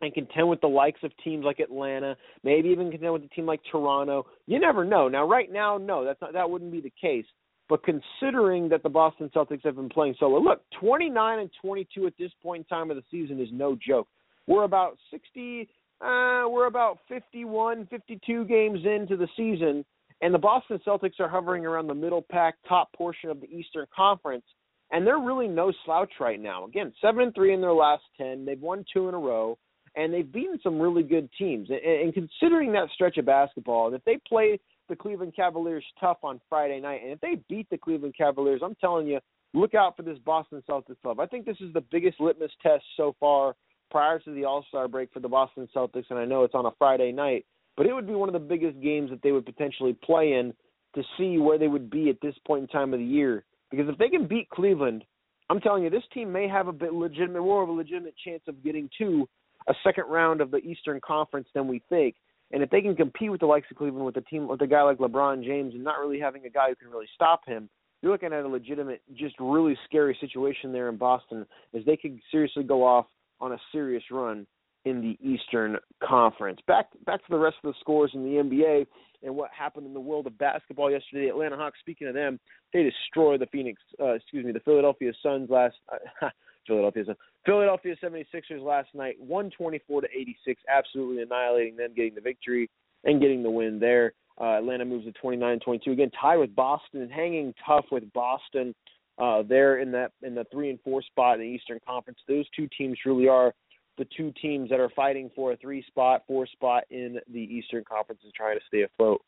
and 0.00 0.14
contend 0.14 0.48
with 0.48 0.60
the 0.60 0.66
likes 0.66 1.00
of 1.02 1.12
teams 1.22 1.44
like 1.44 1.60
Atlanta, 1.60 2.16
maybe 2.42 2.68
even 2.68 2.90
contend 2.90 3.12
with 3.12 3.24
a 3.24 3.28
team 3.28 3.46
like 3.46 3.60
Toronto. 3.70 4.26
You 4.46 4.58
never 4.58 4.84
know. 4.84 5.08
Now, 5.08 5.26
right 5.26 5.50
now, 5.52 5.78
no, 5.78 6.04
that's 6.04 6.20
not 6.20 6.32
that 6.32 6.48
wouldn't 6.48 6.72
be 6.72 6.80
the 6.80 6.92
case. 7.00 7.26
But 7.68 7.84
considering 7.84 8.68
that 8.70 8.82
the 8.82 8.88
Boston 8.88 9.30
Celtics 9.34 9.64
have 9.64 9.76
been 9.76 9.88
playing 9.88 10.16
so 10.18 10.28
well, 10.28 10.42
look, 10.42 10.62
29 10.80 11.38
and 11.38 11.50
22 11.62 12.06
at 12.06 12.14
this 12.18 12.32
point 12.42 12.66
in 12.68 12.76
time 12.76 12.90
of 12.90 12.96
the 12.96 13.04
season 13.10 13.40
is 13.40 13.48
no 13.52 13.76
joke. 13.76 14.08
We're 14.48 14.64
about 14.64 14.98
60, 15.12 15.68
uh, 16.00 16.48
we're 16.48 16.66
about 16.66 16.98
51, 17.08 17.86
52 17.86 18.44
games 18.46 18.80
into 18.84 19.16
the 19.16 19.28
season, 19.36 19.84
and 20.20 20.34
the 20.34 20.38
Boston 20.38 20.80
Celtics 20.84 21.20
are 21.20 21.28
hovering 21.28 21.64
around 21.64 21.86
the 21.86 21.94
middle 21.94 22.24
pack, 22.28 22.56
top 22.68 22.92
portion 22.92 23.30
of 23.30 23.40
the 23.40 23.46
Eastern 23.46 23.86
Conference, 23.94 24.44
and 24.90 25.06
they're 25.06 25.20
really 25.20 25.46
no 25.46 25.72
slouch 25.84 26.10
right 26.18 26.40
now. 26.40 26.64
Again, 26.64 26.92
seven 27.00 27.22
and 27.22 27.34
three 27.36 27.54
in 27.54 27.60
their 27.60 27.72
last 27.72 28.02
ten. 28.16 28.44
They've 28.44 28.60
won 28.60 28.84
two 28.92 29.08
in 29.08 29.14
a 29.14 29.18
row 29.18 29.56
and 29.96 30.12
they've 30.12 30.30
beaten 30.30 30.58
some 30.62 30.80
really 30.80 31.02
good 31.02 31.28
teams. 31.38 31.68
And, 31.70 31.80
and 31.80 32.14
considering 32.14 32.72
that 32.72 32.88
stretch 32.94 33.16
of 33.16 33.26
basketball, 33.26 33.92
if 33.94 34.04
they 34.04 34.18
play 34.28 34.58
the 34.88 34.96
Cleveland 34.96 35.34
Cavaliers 35.34 35.84
tough 35.98 36.18
on 36.22 36.40
Friday 36.48 36.80
night, 36.80 37.02
and 37.02 37.12
if 37.12 37.20
they 37.20 37.40
beat 37.48 37.68
the 37.70 37.78
Cleveland 37.78 38.14
Cavaliers, 38.16 38.60
I'm 38.64 38.74
telling 38.76 39.06
you, 39.06 39.20
look 39.54 39.74
out 39.74 39.96
for 39.96 40.02
this 40.02 40.18
Boston 40.24 40.62
Celtics 40.68 41.00
club. 41.02 41.20
I 41.20 41.26
think 41.26 41.46
this 41.46 41.60
is 41.60 41.72
the 41.72 41.80
biggest 41.80 42.20
litmus 42.20 42.52
test 42.62 42.84
so 42.96 43.14
far 43.18 43.54
prior 43.90 44.18
to 44.20 44.32
the 44.32 44.44
All 44.44 44.64
Star 44.68 44.88
break 44.88 45.12
for 45.12 45.20
the 45.20 45.28
Boston 45.28 45.68
Celtics, 45.74 46.06
and 46.10 46.18
I 46.18 46.24
know 46.24 46.44
it's 46.44 46.54
on 46.54 46.66
a 46.66 46.70
Friday 46.78 47.12
night, 47.12 47.44
but 47.76 47.86
it 47.86 47.92
would 47.92 48.06
be 48.06 48.14
one 48.14 48.28
of 48.28 48.32
the 48.32 48.38
biggest 48.38 48.80
games 48.80 49.10
that 49.10 49.22
they 49.22 49.32
would 49.32 49.46
potentially 49.46 49.96
play 50.04 50.32
in 50.34 50.52
to 50.94 51.02
see 51.16 51.38
where 51.38 51.58
they 51.58 51.68
would 51.68 51.90
be 51.90 52.10
at 52.10 52.20
this 52.20 52.34
point 52.46 52.62
in 52.62 52.68
time 52.68 52.92
of 52.92 53.00
the 53.00 53.06
year. 53.06 53.44
Because 53.70 53.88
if 53.88 53.98
they 53.98 54.08
can 54.08 54.26
beat 54.26 54.48
Cleveland, 54.50 55.04
I'm 55.48 55.60
telling 55.60 55.84
you, 55.84 55.90
this 55.90 56.02
team 56.12 56.32
may 56.32 56.48
have 56.48 56.68
a 56.68 56.72
bit 56.72 56.92
legitimate, 56.92 57.42
more 57.42 57.62
of 57.62 57.68
a 57.68 57.72
legitimate 57.72 58.14
chance 58.24 58.42
of 58.48 58.62
getting 58.62 58.88
to 58.98 59.28
a 59.68 59.74
second 59.84 60.04
round 60.08 60.40
of 60.40 60.50
the 60.50 60.58
Eastern 60.58 61.00
Conference 61.04 61.48
than 61.54 61.68
we 61.68 61.82
think. 61.88 62.16
And 62.52 62.62
if 62.62 62.70
they 62.70 62.80
can 62.80 62.96
compete 62.96 63.30
with 63.30 63.40
the 63.40 63.46
likes 63.46 63.66
of 63.70 63.76
Cleveland 63.76 64.04
with 64.04 64.16
a 64.16 64.22
team 64.22 64.48
with 64.48 64.60
a 64.62 64.66
guy 64.66 64.82
like 64.82 64.98
LeBron 64.98 65.44
James 65.44 65.74
and 65.74 65.84
not 65.84 66.00
really 66.00 66.18
having 66.18 66.44
a 66.46 66.50
guy 66.50 66.68
who 66.68 66.74
can 66.74 66.90
really 66.90 67.08
stop 67.14 67.42
him, 67.46 67.68
you're 68.02 68.12
looking 68.12 68.32
at 68.32 68.44
a 68.44 68.48
legitimate, 68.48 69.02
just 69.14 69.34
really 69.38 69.76
scary 69.84 70.16
situation 70.20 70.72
there 70.72 70.88
in 70.88 70.96
Boston 70.96 71.46
as 71.74 71.84
they 71.84 71.96
could 71.96 72.18
seriously 72.30 72.64
go 72.64 72.84
off 72.84 73.06
on 73.40 73.52
a 73.52 73.58
serious 73.72 74.02
run 74.10 74.46
in 74.84 75.00
the 75.00 75.18
Eastern 75.26 75.76
Conference. 76.02 76.58
Back 76.66 76.86
back 77.04 77.20
to 77.20 77.30
the 77.30 77.38
rest 77.38 77.56
of 77.62 77.72
the 77.72 77.78
scores 77.80 78.10
in 78.14 78.24
the 78.24 78.42
NBA 78.42 78.86
and 79.22 79.36
what 79.36 79.50
happened 79.56 79.86
in 79.86 79.92
the 79.92 80.00
world 80.00 80.26
of 80.26 80.38
basketball 80.38 80.90
yesterday. 80.90 81.28
Atlanta 81.28 81.56
Hawks. 81.56 81.78
Speaking 81.80 82.08
of 82.08 82.14
them, 82.14 82.40
they 82.72 82.82
destroyed 82.82 83.40
the 83.40 83.46
Phoenix. 83.46 83.80
Uh, 84.00 84.14
excuse 84.14 84.44
me, 84.44 84.52
the 84.52 84.60
Philadelphia 84.60 85.12
Suns 85.22 85.50
last. 85.50 85.76
Uh, 85.92 86.28
Philadelphia 86.66 87.04
Suns. 87.06 87.18
Philadelphia 87.46 87.96
76ers 88.02 88.62
last 88.62 88.88
night, 88.94 89.16
124 89.18 90.02
to 90.02 90.08
86, 90.14 90.62
absolutely 90.68 91.22
annihilating 91.22 91.76
them, 91.76 91.92
getting 91.96 92.14
the 92.14 92.20
victory 92.20 92.68
and 93.04 93.20
getting 93.20 93.42
the 93.42 93.50
win 93.50 93.80
there. 93.80 94.12
Uh, 94.40 94.58
Atlanta 94.58 94.84
moves 94.84 95.06
to 95.06 95.12
29-22 95.12 95.88
again, 95.88 96.10
tied 96.20 96.36
with 96.36 96.54
Boston, 96.54 97.02
and 97.02 97.10
hanging 97.10 97.54
tough 97.66 97.86
with 97.90 98.10
Boston. 98.12 98.74
Uh, 99.18 99.42
there 99.46 99.80
in 99.80 99.92
that 99.92 100.12
in 100.22 100.34
the 100.34 100.46
three 100.50 100.70
and 100.70 100.78
four 100.82 101.02
spot 101.02 101.34
in 101.34 101.40
the 101.40 101.46
Eastern 101.46 101.78
Conference. 101.86 102.18
Those 102.26 102.46
two 102.56 102.66
teams 102.78 102.96
really 103.04 103.28
are 103.28 103.52
the 103.98 104.06
two 104.16 104.32
teams 104.40 104.70
that 104.70 104.80
are 104.80 104.88
fighting 104.96 105.30
for 105.36 105.52
a 105.52 105.56
three 105.58 105.84
spot, 105.86 106.22
four 106.26 106.46
spot 106.46 106.84
in 106.90 107.18
the 107.30 107.40
Eastern 107.40 107.84
Conference 107.84 108.22
and 108.24 108.32
trying 108.32 108.58
to 108.58 108.64
stay 108.66 108.82
afloat. 108.82 109.20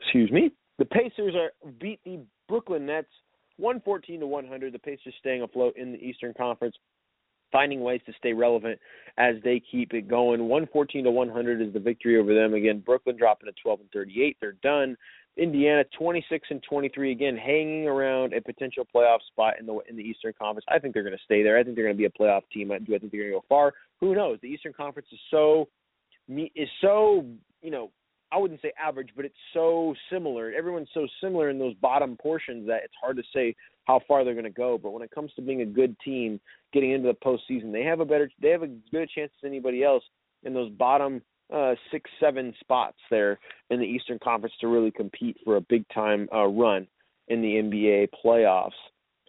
Excuse 0.00 0.32
me. 0.32 0.50
The 0.78 0.84
Pacers 0.84 1.34
are 1.36 1.52
beat 1.78 2.00
the 2.04 2.18
Brooklyn 2.48 2.86
Nets 2.86 3.06
114 3.60 4.20
to 4.20 4.26
100. 4.26 4.72
The 4.72 4.78
Pacers 4.78 5.14
staying 5.18 5.42
afloat 5.42 5.76
in 5.76 5.92
the 5.92 5.98
Eastern 5.98 6.34
Conference, 6.34 6.76
finding 7.52 7.80
ways 7.80 8.00
to 8.06 8.12
stay 8.18 8.32
relevant 8.32 8.78
as 9.18 9.36
they 9.44 9.60
keep 9.70 9.92
it 9.94 10.08
going. 10.08 10.48
114 10.48 11.04
to 11.04 11.10
100 11.10 11.62
is 11.62 11.72
the 11.72 11.80
victory 11.80 12.18
over 12.18 12.34
them. 12.34 12.54
Again, 12.54 12.82
Brooklyn 12.84 13.16
dropping 13.16 13.46
to 13.46 13.54
12 13.62 13.80
and 13.80 13.90
38. 13.92 14.36
They're 14.40 14.52
done. 14.62 14.96
Indiana 15.36 15.84
26 15.96 16.48
and 16.50 16.62
23 16.62 17.12
again, 17.12 17.36
hanging 17.36 17.86
around 17.86 18.34
a 18.34 18.40
potential 18.40 18.84
playoff 18.94 19.18
spot 19.28 19.54
in 19.58 19.66
the 19.66 19.78
in 19.88 19.96
the 19.96 20.02
Eastern 20.02 20.32
Conference. 20.38 20.66
I 20.68 20.78
think 20.78 20.92
they're 20.92 21.04
going 21.04 21.16
to 21.16 21.24
stay 21.24 21.42
there. 21.42 21.56
I 21.56 21.62
think 21.62 21.76
they're 21.76 21.84
going 21.84 21.96
to 21.96 21.98
be 21.98 22.04
a 22.04 22.10
playoff 22.10 22.42
team. 22.52 22.72
I 22.72 22.78
do. 22.78 22.94
I 22.94 22.98
think 22.98 23.12
they're 23.12 23.22
going 23.22 23.32
to 23.32 23.38
go 23.38 23.44
far. 23.48 23.72
Who 24.00 24.14
knows? 24.14 24.38
The 24.42 24.48
Eastern 24.48 24.72
Conference 24.72 25.08
is 25.12 25.20
so 25.30 25.68
is 26.28 26.68
so 26.80 27.24
you 27.62 27.70
know 27.70 27.90
I 28.32 28.38
wouldn't 28.38 28.62
say 28.62 28.72
average, 28.80 29.10
but 29.16 29.24
it's 29.24 29.34
so 29.52 29.94
similar. 30.10 30.52
Everyone's 30.52 30.88
so 30.94 31.06
similar 31.22 31.50
in 31.50 31.58
those 31.58 31.74
bottom 31.74 32.16
portions 32.16 32.66
that 32.68 32.82
it's 32.84 32.94
hard 33.00 33.16
to 33.16 33.22
say 33.34 33.54
how 33.84 34.00
far 34.06 34.24
they're 34.24 34.34
going 34.34 34.44
to 34.44 34.50
go. 34.50 34.78
But 34.78 34.92
when 34.92 35.02
it 35.02 35.10
comes 35.10 35.32
to 35.34 35.42
being 35.42 35.62
a 35.62 35.66
good 35.66 35.96
team, 36.00 36.40
getting 36.72 36.92
into 36.92 37.08
the 37.08 37.14
postseason, 37.14 37.72
they 37.72 37.82
have 37.82 38.00
a 38.00 38.04
better, 38.04 38.30
they 38.40 38.50
have 38.50 38.62
a 38.62 38.68
good 38.68 39.10
chance 39.10 39.32
as 39.42 39.46
anybody 39.46 39.82
else 39.82 40.04
in 40.44 40.54
those 40.54 40.70
bottom 40.72 41.22
uh, 41.52 41.74
six, 41.90 42.08
seven 42.20 42.54
spots 42.60 42.98
there 43.10 43.38
in 43.70 43.80
the 43.80 43.86
Eastern 43.86 44.18
Conference 44.22 44.54
to 44.60 44.68
really 44.68 44.90
compete 44.90 45.36
for 45.44 45.56
a 45.56 45.60
big 45.60 45.84
time 45.92 46.28
uh, 46.32 46.46
run 46.46 46.86
in 47.28 47.42
the 47.42 47.48
NBA 47.48 48.08
playoffs. 48.24 48.70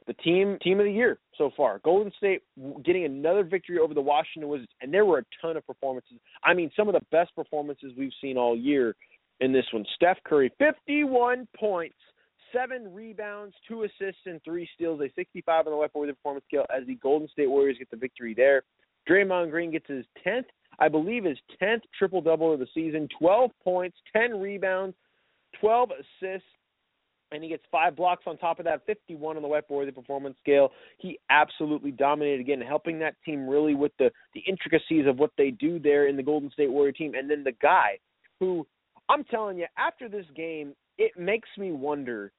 The 0.07 0.13
team 0.13 0.57
team 0.61 0.79
of 0.79 0.85
the 0.85 0.91
year 0.91 1.19
so 1.41 1.49
far, 1.57 1.79
Golden 1.83 2.11
State 2.17 2.43
getting 2.85 3.05
another 3.05 3.43
victory 3.43 3.79
over 3.79 3.95
the 3.95 4.01
Washington 4.01 4.47
Wizards, 4.47 4.71
and 4.81 4.93
there 4.93 5.05
were 5.05 5.17
a 5.17 5.23
ton 5.41 5.57
of 5.57 5.65
performances. 5.65 6.17
I 6.43 6.53
mean, 6.53 6.69
some 6.77 6.87
of 6.87 6.93
the 6.93 7.01
best 7.11 7.35
performances 7.35 7.93
we've 7.97 8.11
seen 8.21 8.37
all 8.37 8.55
year 8.55 8.95
in 9.39 9.51
this 9.51 9.65
one. 9.73 9.83
Steph 9.95 10.17
Curry, 10.23 10.51
51 10.59 11.47
points, 11.59 11.95
seven 12.53 12.93
rebounds, 12.93 13.55
two 13.67 13.83
assists, 13.83 14.21
and 14.27 14.39
three 14.43 14.69
steals, 14.75 15.01
a 15.01 15.09
65 15.15 15.65
on 15.65 15.71
the 15.73 15.77
White 15.77 15.89
Warrior 15.95 16.13
performance 16.13 16.45
scale 16.47 16.65
as 16.75 16.85
the 16.85 16.93
Golden 16.95 17.27
State 17.29 17.49
Warriors 17.49 17.77
get 17.79 17.89
the 17.89 17.97
victory 17.97 18.35
there. 18.35 18.61
Draymond 19.09 19.49
Green 19.49 19.71
gets 19.71 19.87
his 19.87 20.05
10th 20.25 20.45
I 20.79 20.87
believe 20.87 21.25
his 21.25 21.37
10th 21.61 21.81
triple 21.97 22.21
double 22.21 22.53
of 22.53 22.59
the 22.59 22.67
season 22.73 23.07
12 23.19 23.51
points, 23.63 23.97
10 24.13 24.39
rebounds, 24.39 24.95
12 25.59 25.89
assists, 25.91 26.47
and 27.31 27.43
he 27.43 27.49
gets 27.49 27.63
five 27.71 27.95
blocks 27.95 28.23
on 28.27 28.37
top 28.37 28.59
of 28.59 28.65
that, 28.65 28.85
51 28.85 29.37
on 29.37 29.41
the 29.41 29.47
White 29.47 29.67
Boy, 29.67 29.85
the 29.85 29.91
performance 29.91 30.35
scale. 30.41 30.71
He 30.97 31.19
absolutely 31.29 31.91
dominated 31.91 32.41
again, 32.41 32.61
helping 32.61 32.99
that 32.99 33.15
team 33.25 33.47
really 33.47 33.75
with 33.75 33.91
the, 33.99 34.11
the 34.33 34.41
intricacies 34.47 35.07
of 35.07 35.17
what 35.17 35.31
they 35.37 35.51
do 35.51 35.79
there 35.79 36.07
in 36.07 36.17
the 36.17 36.23
Golden 36.23 36.51
State 36.51 36.71
Warrior 36.71 36.91
team. 36.91 37.13
And 37.15 37.29
then 37.29 37.43
the 37.43 37.53
guy 37.61 37.99
who, 38.39 38.67
I'm 39.09 39.23
telling 39.25 39.57
you, 39.57 39.67
after 39.77 40.09
this 40.09 40.25
game, 40.35 40.73
it 40.97 41.17
makes 41.17 41.49
me 41.57 41.71
wonder 41.71 42.31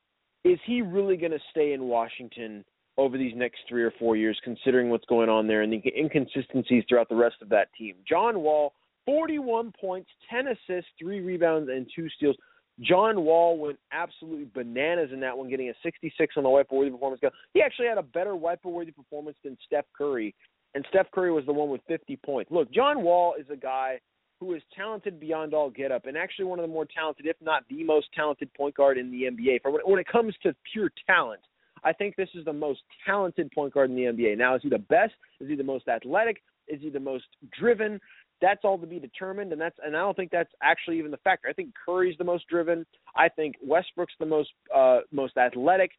is 0.44 0.58
he 0.66 0.82
really 0.82 1.16
going 1.16 1.32
to 1.32 1.38
stay 1.50 1.72
in 1.72 1.84
Washington 1.84 2.64
over 2.98 3.16
these 3.16 3.32
next 3.34 3.60
three 3.68 3.82
or 3.82 3.92
four 3.98 4.16
years, 4.16 4.38
considering 4.44 4.90
what's 4.90 5.04
going 5.06 5.28
on 5.28 5.46
there 5.46 5.62
and 5.62 5.72
the 5.72 5.82
inconsistencies 5.96 6.84
throughout 6.88 7.08
the 7.08 7.14
rest 7.14 7.36
of 7.40 7.48
that 7.48 7.68
team. 7.78 7.94
John 8.06 8.40
Wall, 8.40 8.74
41 9.06 9.72
points, 9.80 10.10
10 10.30 10.48
assists, 10.48 10.90
three 10.98 11.20
rebounds, 11.20 11.70
and 11.70 11.86
two 11.94 12.08
steals. 12.10 12.36
John 12.82 13.24
Wall 13.24 13.58
went 13.58 13.78
absolutely 13.92 14.48
bananas 14.52 15.10
in 15.12 15.20
that 15.20 15.36
one, 15.36 15.48
getting 15.48 15.68
a 15.68 15.74
66 15.82 16.34
on 16.36 16.42
the 16.42 16.50
wiper 16.50 16.74
worthy 16.74 16.90
performance. 16.90 17.20
He 17.54 17.62
actually 17.62 17.86
had 17.86 17.98
a 17.98 18.02
better 18.02 18.34
wiper 18.36 18.68
worthy 18.68 18.90
performance 18.90 19.36
than 19.44 19.56
Steph 19.66 19.84
Curry, 19.96 20.34
and 20.74 20.84
Steph 20.88 21.10
Curry 21.12 21.32
was 21.32 21.46
the 21.46 21.52
one 21.52 21.68
with 21.68 21.80
50 21.86 22.16
points. 22.24 22.50
Look, 22.50 22.72
John 22.72 23.02
Wall 23.02 23.34
is 23.38 23.46
a 23.50 23.56
guy 23.56 24.00
who 24.40 24.54
is 24.54 24.62
talented 24.74 25.20
beyond 25.20 25.54
all 25.54 25.70
get 25.70 25.92
up, 25.92 26.06
and 26.06 26.16
actually 26.16 26.46
one 26.46 26.58
of 26.58 26.64
the 26.64 26.72
more 26.72 26.86
talented, 26.86 27.26
if 27.26 27.36
not 27.40 27.62
the 27.70 27.84
most 27.84 28.08
talented 28.14 28.52
point 28.54 28.74
guard 28.74 28.98
in 28.98 29.10
the 29.10 29.24
NBA. 29.24 29.62
For 29.62 29.70
when 29.84 30.00
it 30.00 30.08
comes 30.08 30.34
to 30.42 30.54
pure 30.72 30.90
talent, 31.06 31.40
I 31.84 31.92
think 31.92 32.16
this 32.16 32.28
is 32.34 32.44
the 32.44 32.52
most 32.52 32.80
talented 33.06 33.50
point 33.52 33.74
guard 33.74 33.90
in 33.90 33.96
the 33.96 34.02
NBA. 34.02 34.36
Now, 34.38 34.56
is 34.56 34.62
he 34.62 34.68
the 34.68 34.78
best? 34.78 35.12
Is 35.40 35.48
he 35.48 35.54
the 35.54 35.64
most 35.64 35.86
athletic? 35.88 36.42
Is 36.68 36.80
he 36.80 36.90
the 36.90 37.00
most 37.00 37.24
driven? 37.58 38.00
That's 38.42 38.60
all 38.64 38.76
to 38.76 38.86
be 38.86 38.98
determined, 38.98 39.52
and 39.52 39.60
that's 39.60 39.76
and 39.82 39.96
I 39.96 40.00
don't 40.00 40.16
think 40.16 40.32
that's 40.32 40.50
actually 40.62 40.98
even 40.98 41.12
the 41.12 41.16
factor. 41.18 41.48
I 41.48 41.52
think 41.52 41.70
Curry's 41.86 42.18
the 42.18 42.24
most 42.24 42.46
driven. 42.48 42.84
I 43.16 43.28
think 43.28 43.54
Westbrook's 43.64 44.14
the 44.18 44.26
most 44.26 44.50
uh, 44.74 45.00
most 45.12 45.36
athletic. 45.36 45.92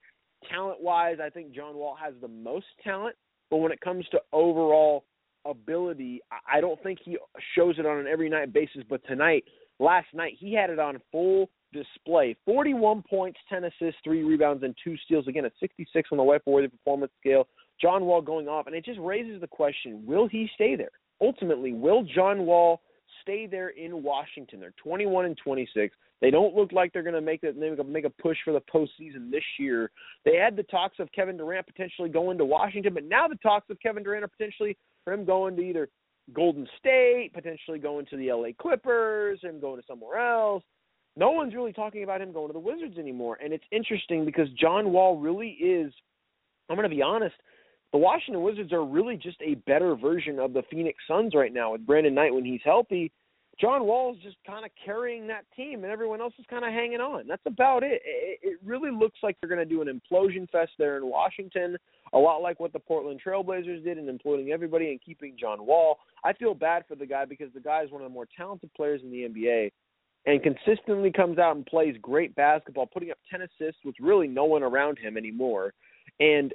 Talent 0.51 0.81
wise, 0.81 1.17
I 1.23 1.29
think 1.29 1.53
John 1.55 1.75
Wall 1.75 1.95
has 1.99 2.13
the 2.21 2.27
most 2.27 2.65
talent. 2.83 3.15
But 3.49 3.57
when 3.57 3.71
it 3.71 3.79
comes 3.79 4.05
to 4.11 4.19
overall 4.33 5.05
ability, 5.45 6.21
I 6.51 6.59
don't 6.59 6.81
think 6.83 6.99
he 7.03 7.17
shows 7.55 7.75
it 7.79 7.85
on 7.85 7.99
an 7.99 8.07
every 8.07 8.29
night 8.29 8.51
basis. 8.51 8.83
But 8.89 9.05
tonight, 9.07 9.45
last 9.79 10.07
night, 10.13 10.33
he 10.37 10.53
had 10.53 10.69
it 10.69 10.79
on 10.79 10.99
full 11.11 11.49
display. 11.71 12.35
41 12.45 13.03
points, 13.09 13.39
10 13.49 13.65
assists, 13.65 14.01
3 14.03 14.23
rebounds, 14.23 14.63
and 14.63 14.75
2 14.83 14.95
steals. 15.05 15.27
Again, 15.27 15.45
a 15.45 15.51
66 15.59 16.09
on 16.11 16.17
the 16.17 16.23
White 16.23 16.41
Worthy 16.45 16.67
performance 16.67 17.11
scale. 17.19 17.47
John 17.81 18.05
Wall 18.05 18.21
going 18.21 18.47
off. 18.47 18.67
And 18.67 18.75
it 18.75 18.85
just 18.85 18.99
raises 18.99 19.41
the 19.41 19.47
question 19.47 20.03
will 20.05 20.27
he 20.27 20.49
stay 20.55 20.75
there? 20.75 20.91
Ultimately, 21.23 21.73
will 21.73 22.03
John 22.03 22.45
Wall 22.45 22.81
stay 23.21 23.47
there 23.47 23.69
in 23.69 24.03
Washington? 24.03 24.59
They're 24.59 24.73
21 24.83 25.25
and 25.25 25.37
26. 25.37 25.95
They 26.21 26.31
don't 26.31 26.55
look 26.55 26.71
like 26.71 26.93
they're 26.93 27.03
going 27.03 27.15
to 27.15 27.21
make 27.21 27.43
it 27.43 27.57
make 27.57 28.05
a 28.05 28.09
push 28.09 28.37
for 28.43 28.53
the 28.53 28.61
postseason 28.73 29.31
this 29.31 29.43
year. 29.57 29.91
They 30.25 30.35
had 30.35 30.55
the 30.55 30.63
talks 30.63 30.99
of 30.99 31.11
Kevin 31.11 31.37
Durant 31.37 31.65
potentially 31.65 32.09
going 32.09 32.37
to 32.37 32.45
Washington, 32.45 32.93
but 32.93 33.05
now 33.05 33.27
the 33.27 33.35
talks 33.35 33.69
of 33.69 33.79
Kevin 33.79 34.03
Durant 34.03 34.23
are 34.23 34.29
potentially 34.29 34.77
for 35.03 35.13
him 35.13 35.25
going 35.25 35.55
to 35.55 35.61
either 35.61 35.89
Golden 36.33 36.67
State, 36.77 37.31
potentially 37.33 37.79
going 37.79 38.05
to 38.07 38.17
the 38.17 38.31
LA 38.31 38.49
Clippers, 38.57 39.39
him 39.41 39.59
going 39.59 39.81
to 39.81 39.87
somewhere 39.87 40.19
else 40.19 40.63
no 41.15 41.31
one's 41.31 41.53
really 41.53 41.73
talking 41.73 42.03
about 42.03 42.21
him 42.21 42.31
going 42.31 42.47
to 42.47 42.53
the 42.53 42.59
Wizards 42.59 42.97
anymore. 42.97 43.37
And 43.43 43.53
it's 43.53 43.65
interesting 43.71 44.25
because 44.25 44.47
John 44.59 44.91
Wall 44.91 45.17
really 45.17 45.49
is, 45.49 45.93
I'm 46.69 46.75
going 46.75 46.89
to 46.89 46.95
be 46.95 47.01
honest, 47.01 47.35
the 47.93 47.99
Washington 47.99 48.41
Wizards 48.41 48.73
are 48.73 48.83
really 48.83 49.15
just 49.15 49.37
a 49.41 49.53
better 49.53 49.95
version 49.95 50.39
of 50.39 50.51
the 50.51 50.63
Phoenix 50.69 50.97
Suns 51.07 51.33
right 51.35 51.53
now 51.53 51.71
with 51.71 51.85
Brandon 51.85 52.13
Knight 52.13 52.33
when 52.33 52.43
he's 52.43 52.59
healthy. 52.65 53.11
John 53.61 53.85
Wall 53.85 54.15
is 54.15 54.21
just 54.23 54.37
kind 54.47 54.65
of 54.65 54.71
carrying 54.83 55.27
that 55.27 55.45
team, 55.55 55.83
and 55.83 55.93
everyone 55.93 56.19
else 56.19 56.33
is 56.39 56.45
kind 56.49 56.65
of 56.65 56.73
hanging 56.73 57.01
on. 57.01 57.27
That's 57.27 57.45
about 57.45 57.83
it. 57.83 58.01
It, 58.03 58.57
really 58.65 58.91
looks 58.91 59.19
like 59.21 59.37
they're 59.39 59.49
going 59.49 59.59
to 59.59 59.65
do 59.65 59.81
an 59.81 59.87
implosion 59.87 60.49
fest 60.49 60.71
there 60.79 60.97
in 60.97 61.05
Washington, 61.05 61.77
a 62.13 62.17
lot 62.17 62.41
like 62.41 62.59
what 62.59 62.73
the 62.73 62.79
Portland 62.79 63.21
Trailblazers 63.23 63.83
did 63.83 63.97
in 63.97 64.05
imploding 64.05 64.49
everybody 64.51 64.89
and 64.89 64.99
keeping 65.03 65.35
John 65.39 65.65
Wall. 65.65 65.97
I 66.23 66.33
feel 66.33 66.55
bad 66.55 66.85
for 66.87 66.95
the 66.95 67.05
guy 67.05 67.25
because 67.25 67.53
the 67.53 67.59
guy 67.59 67.83
is 67.83 67.91
one 67.91 68.01
of 68.01 68.09
the 68.09 68.13
more 68.13 68.27
talented 68.35 68.73
players 68.73 69.01
in 69.03 69.11
the 69.11 69.27
NBA, 69.27 69.71
and 70.25 70.41
consistently 70.41 71.11
comes 71.11 71.37
out 71.37 71.55
and 71.55 71.65
plays 71.65 71.95
great 72.01 72.33
basketball, 72.35 72.87
putting 72.87 73.11
up 73.11 73.17
10 73.29 73.41
assists 73.41 73.81
with 73.85 73.95
really 73.99 74.27
no 74.27 74.45
one 74.45 74.63
around 74.63 74.97
him 74.97 75.17
anymore. 75.17 75.73
And 76.19 76.53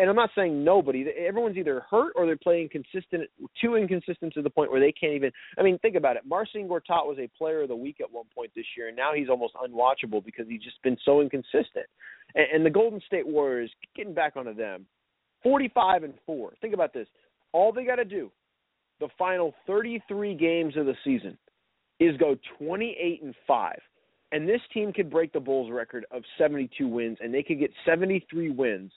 and 0.00 0.08
I'm 0.08 0.16
not 0.16 0.30
saying 0.34 0.64
nobody. 0.64 1.06
Everyone's 1.10 1.56
either 1.56 1.84
hurt 1.90 2.12
or 2.16 2.26
they're 2.26 2.36
playing 2.36 2.70
consistent, 2.70 3.28
too 3.60 3.76
inconsistent 3.76 4.32
to 4.34 4.42
the 4.42 4.50
point 4.50 4.70
where 4.70 4.80
they 4.80 4.92
can't 4.92 5.12
even. 5.12 5.30
I 5.58 5.62
mean, 5.62 5.78
think 5.78 5.96
about 5.96 6.16
it. 6.16 6.22
Marcin 6.26 6.68
Gortat 6.68 7.06
was 7.06 7.18
a 7.18 7.28
player 7.36 7.62
of 7.62 7.68
the 7.68 7.76
week 7.76 7.96
at 8.00 8.10
one 8.10 8.24
point 8.34 8.50
this 8.56 8.64
year, 8.76 8.88
and 8.88 8.96
now 8.96 9.12
he's 9.14 9.28
almost 9.28 9.54
unwatchable 9.54 10.24
because 10.24 10.46
he's 10.48 10.62
just 10.62 10.82
been 10.82 10.96
so 11.04 11.20
inconsistent. 11.20 11.86
And, 12.34 12.46
and 12.54 12.66
the 12.66 12.70
Golden 12.70 13.00
State 13.06 13.26
Warriors, 13.26 13.70
getting 13.94 14.14
back 14.14 14.36
onto 14.36 14.54
them, 14.54 14.86
45 15.42 16.04
and 16.04 16.14
four. 16.24 16.54
Think 16.60 16.74
about 16.74 16.94
this. 16.94 17.06
All 17.52 17.72
they 17.72 17.84
got 17.84 17.96
to 17.96 18.04
do, 18.04 18.30
the 19.00 19.08
final 19.18 19.54
33 19.66 20.34
games 20.34 20.76
of 20.76 20.86
the 20.86 20.96
season, 21.04 21.36
is 22.00 22.16
go 22.16 22.36
28 22.58 23.22
and 23.22 23.34
5. 23.46 23.78
And 24.32 24.48
this 24.48 24.60
team 24.72 24.92
could 24.92 25.10
break 25.10 25.32
the 25.32 25.40
Bulls 25.40 25.70
record 25.70 26.06
of 26.10 26.22
72 26.38 26.88
wins 26.88 27.18
and 27.20 27.32
they 27.32 27.42
could 27.42 27.60
get 27.60 27.70
73 27.84 28.50
wins 28.50 28.90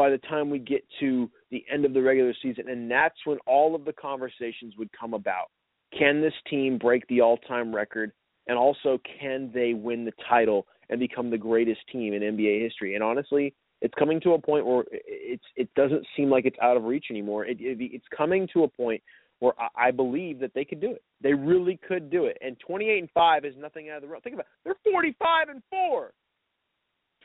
by 0.00 0.08
the 0.08 0.16
time 0.16 0.48
we 0.48 0.58
get 0.58 0.82
to 0.98 1.30
the 1.50 1.62
end 1.70 1.84
of 1.84 1.92
the 1.92 2.00
regular 2.00 2.32
season 2.42 2.70
and 2.70 2.90
that's 2.90 3.18
when 3.26 3.36
all 3.46 3.74
of 3.74 3.84
the 3.84 3.92
conversations 3.92 4.72
would 4.78 4.88
come 4.98 5.12
about. 5.12 5.50
Can 5.96 6.22
this 6.22 6.32
team 6.48 6.78
break 6.78 7.06
the 7.08 7.20
all-time 7.20 7.74
record 7.74 8.10
and 8.46 8.56
also 8.56 8.98
can 9.20 9.50
they 9.52 9.74
win 9.74 10.06
the 10.06 10.12
title 10.26 10.66
and 10.88 10.98
become 10.98 11.28
the 11.28 11.36
greatest 11.36 11.80
team 11.92 12.14
in 12.14 12.22
NBA 12.22 12.62
history? 12.62 12.94
And 12.94 13.04
honestly, 13.04 13.52
it's 13.82 13.92
coming 13.98 14.22
to 14.22 14.32
a 14.32 14.38
point 14.40 14.64
where 14.64 14.84
it's 14.90 15.44
it 15.54 15.68
doesn't 15.74 16.06
seem 16.16 16.30
like 16.30 16.46
it's 16.46 16.56
out 16.62 16.78
of 16.78 16.84
reach 16.84 17.06
anymore. 17.10 17.44
It, 17.44 17.58
it, 17.60 17.76
it's 17.78 18.06
coming 18.16 18.48
to 18.54 18.62
a 18.62 18.68
point 18.68 19.02
where 19.40 19.52
I, 19.60 19.88
I 19.88 19.90
believe 19.90 20.38
that 20.38 20.54
they 20.54 20.64
could 20.64 20.80
do 20.80 20.92
it. 20.92 21.02
They 21.22 21.34
really 21.34 21.78
could 21.86 22.08
do 22.08 22.24
it. 22.24 22.38
And 22.40 22.56
28 22.66 22.98
and 23.00 23.10
5 23.12 23.44
is 23.44 23.54
nothing 23.58 23.90
out 23.90 23.96
of 23.96 24.02
the 24.04 24.08
realm. 24.08 24.22
Think 24.22 24.32
about 24.32 24.46
it. 24.46 24.64
They're 24.64 24.92
45 24.92 25.50
and 25.50 25.62
4. 25.68 26.12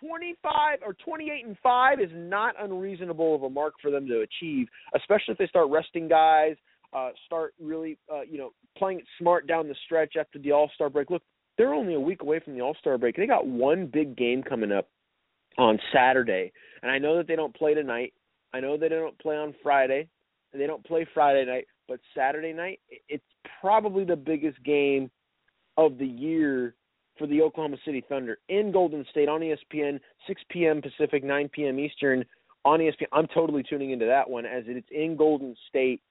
25 0.08 0.80
or 0.86 0.94
28 0.94 1.46
and 1.46 1.58
5 1.62 2.00
is 2.00 2.10
not 2.14 2.56
unreasonable 2.60 3.36
of 3.36 3.44
a 3.44 3.50
mark 3.50 3.74
for 3.82 3.92
them 3.92 4.08
to 4.08 4.22
achieve, 4.22 4.68
especially 4.96 5.32
if 5.32 5.38
they 5.38 5.48
start 5.48 5.70
resting 5.70 6.08
guys, 6.08 6.56
uh, 6.94 7.10
start 7.26 7.54
really, 7.60 7.98
uh, 8.12 8.22
you 8.22 8.38
know, 8.38 8.52
playing 8.78 9.00
it 9.00 9.06
smart 9.20 9.48
down 9.48 9.68
the 9.68 9.76
stretch 9.86 10.16
after 10.20 10.40
the 10.40 10.52
All 10.52 10.70
Star 10.76 10.90
break. 10.90 11.10
Look, 11.10 11.24
they're 11.58 11.74
only 11.74 11.96
a 11.96 12.00
week 12.00 12.22
away 12.22 12.40
from 12.40 12.54
the 12.54 12.62
All 12.62 12.76
Star 12.80 12.98
break. 12.98 13.16
They 13.16 13.28
got 13.28 13.48
one 13.48 13.88
big 13.88 14.16
game 14.16 14.44
coming 14.44 14.72
up 14.72 14.88
on 15.58 15.80
Saturday, 15.94 16.52
and 16.82 16.92
I 16.92 16.98
know 16.98 17.18
that 17.18 17.28
they 17.28 17.36
don't 17.36 17.56
play 17.56 17.74
tonight. 17.74 18.14
I 18.54 18.60
know 18.60 18.78
they 18.78 18.90
don't 18.90 19.18
play 19.20 19.36
on 19.36 19.54
Friday. 19.62 20.08
They 20.54 20.68
don't 20.68 20.86
play 20.86 21.06
Friday 21.14 21.46
night, 21.46 21.68
but 21.88 22.00
Saturday 22.16 22.54
night, 22.54 22.80
it's 23.10 23.24
probably 23.60 24.06
the 24.06 24.16
biggest 24.16 24.62
game 24.64 25.12
of 25.78 25.98
the 25.98 26.06
year 26.06 26.76
for 27.18 27.28
the 27.28 27.42
Oklahoma 27.42 27.78
City 27.86 28.04
Thunder 28.08 28.38
in 28.50 28.72
Golden 28.72 29.06
State 29.10 29.30
on 29.30 29.42
ESPN, 29.42 30.00
6 30.28 30.42
p.m. 30.50 30.82
Pacific, 30.82 31.24
9 31.24 31.50
p.m. 31.50 31.80
Eastern 31.80 32.26
on 32.64 32.80
ESPN. 32.80 33.08
I'm 33.12 33.28
totally 33.34 33.64
tuning 33.64 33.92
into 33.92 34.06
that 34.06 34.30
one 34.30 34.46
as 34.46 34.64
it's 34.68 34.88
in 34.92 35.16
Golden 35.16 35.56
State. 35.70 36.02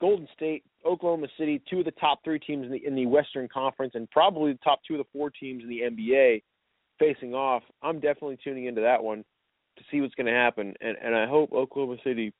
Golden 0.00 0.28
State, 0.34 0.64
Oklahoma 0.84 1.28
City, 1.38 1.62
two 1.70 1.78
of 1.78 1.84
the 1.84 1.92
top 1.92 2.22
three 2.24 2.38
teams 2.38 2.66
in 2.66 2.72
the 2.72 2.84
in 2.84 2.94
the 2.94 3.06
Western 3.06 3.48
Conference, 3.48 3.92
and 3.94 4.10
probably 4.10 4.52
the 4.52 4.58
top 4.58 4.80
two 4.86 4.94
of 4.94 4.98
the 4.98 5.10
four 5.12 5.30
teams 5.30 5.62
in 5.62 5.68
the 5.68 5.80
NBA. 5.80 6.42
facing 6.98 7.34
off. 7.34 7.62
I'm 7.82 8.00
definitely 8.00 8.38
tuning 8.42 8.66
into 8.66 8.80
that 8.82 9.02
one 9.02 9.24
to 9.78 9.84
see 9.90 10.00
what's 10.00 10.14
going 10.14 10.26
to 10.26 10.32
happen, 10.32 10.74
and 10.80 10.96
and 11.02 11.14
I 11.14 11.26
hope 11.26 11.52
Oklahoma 11.52 11.96
City 12.04 12.32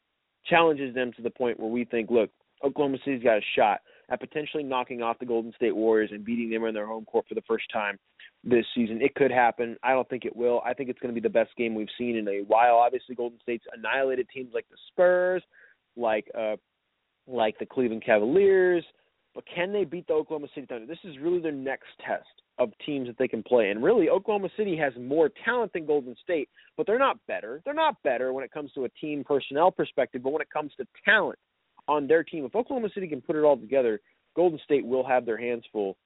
challenges 0.47 0.95
them 0.95 1.13
to 1.17 1.23
the 1.23 1.31
point 1.31 1.59
where 1.59 1.71
we 1.71 1.85
think, 1.85 2.11
look, 2.11 2.31
Oklahoma 2.63 2.99
City's 3.05 3.23
got 3.23 3.39
a 3.39 3.45
shot 3.57 3.81
at 4.11 4.21
potentially 4.21 4.63
knocking 4.63 5.03
off 5.03 5.19
the 5.19 5.27
Golden 5.27 5.53
State 5.55 5.75
Warriors 5.75 6.11
and 6.13 6.25
beating 6.25 6.51
them 6.51 6.65
in 6.65 6.75
their 6.75 6.87
home 6.87 7.05
court 7.05 7.27
for 7.29 7.35
the 7.35 7.43
first 7.43 7.65
time 7.73 7.99
this 8.43 8.65
season. 8.75 9.01
It 9.01 9.15
could 9.15 9.31
happen. 9.31 9.77
I 9.83 9.93
don't 9.93 10.09
think 10.09 10.25
it 10.25 10.35
will. 10.35 10.63
I 10.65 10.75
think 10.75 10.91
it's 10.91 10.99
going 10.99 11.15
to 11.15 11.21
be 11.21 11.27
the 11.27 11.33
best 11.33 11.51
game 11.57 11.75
we've 11.75 11.89
seen 11.97 12.17
in 12.17 12.29
a 12.29 12.43
while. 12.47 12.77
Obviously, 12.77 13.15
Golden 13.15 13.41
State's 13.41 13.65
annihilated 13.77 14.29
teams 14.33 14.51
like 14.53 14.67
the 14.71 14.77
Spurs, 14.89 15.43
like 15.97 16.27
uh, 16.39 16.57
like 17.27 17.59
the 17.59 17.67
Cleveland 17.67 18.05
Cavaliers. 18.05 18.85
But 19.35 19.45
can 19.53 19.73
they 19.73 19.85
beat 19.85 20.07
the 20.07 20.13
Oklahoma 20.13 20.47
City 20.55 20.67
Thunder? 20.67 20.87
This 20.87 20.99
is 21.03 21.19
really 21.21 21.41
their 21.41 21.51
next 21.51 21.89
test 22.07 22.29
of 22.59 22.71
teams 22.87 23.09
that 23.09 23.19
they 23.19 23.27
can 23.27 23.43
play. 23.43 23.71
And 23.71 23.83
really, 23.83 24.09
Oklahoma 24.09 24.49
City 24.57 24.77
has 24.77 24.93
more 24.97 25.29
talent 25.45 25.73
than 25.73 25.87
Golden 25.87 26.15
State, 26.23 26.49
but 26.77 26.87
they're 26.87 27.01
not 27.01 27.19
better. 27.27 27.61
They're 27.65 27.75
not 27.75 28.01
better 28.05 28.33
when 28.33 28.45
it 28.45 28.53
comes 28.53 28.71
to 28.73 28.85
a 28.85 28.89
team 28.91 29.25
personnel 29.25 29.73
perspective, 29.73 30.23
but 30.23 30.33
when 30.33 30.43
it 30.43 30.51
comes 30.51 30.73
to 30.77 30.87
talent 31.05 31.39
on 31.89 32.07
their 32.07 32.25
team, 32.25 32.45
if 32.45 32.55
Oklahoma 32.55 32.89
City 32.95 33.09
can 33.09 33.21
put 33.21 33.37
it 33.37 33.45
all 33.45 33.57
together, 33.57 34.01
Golden 34.37 34.59
State 34.65 34.85
will 34.85 35.07
have 35.07 35.27
their 35.27 35.37
hands 35.37 35.65
full 35.73 35.97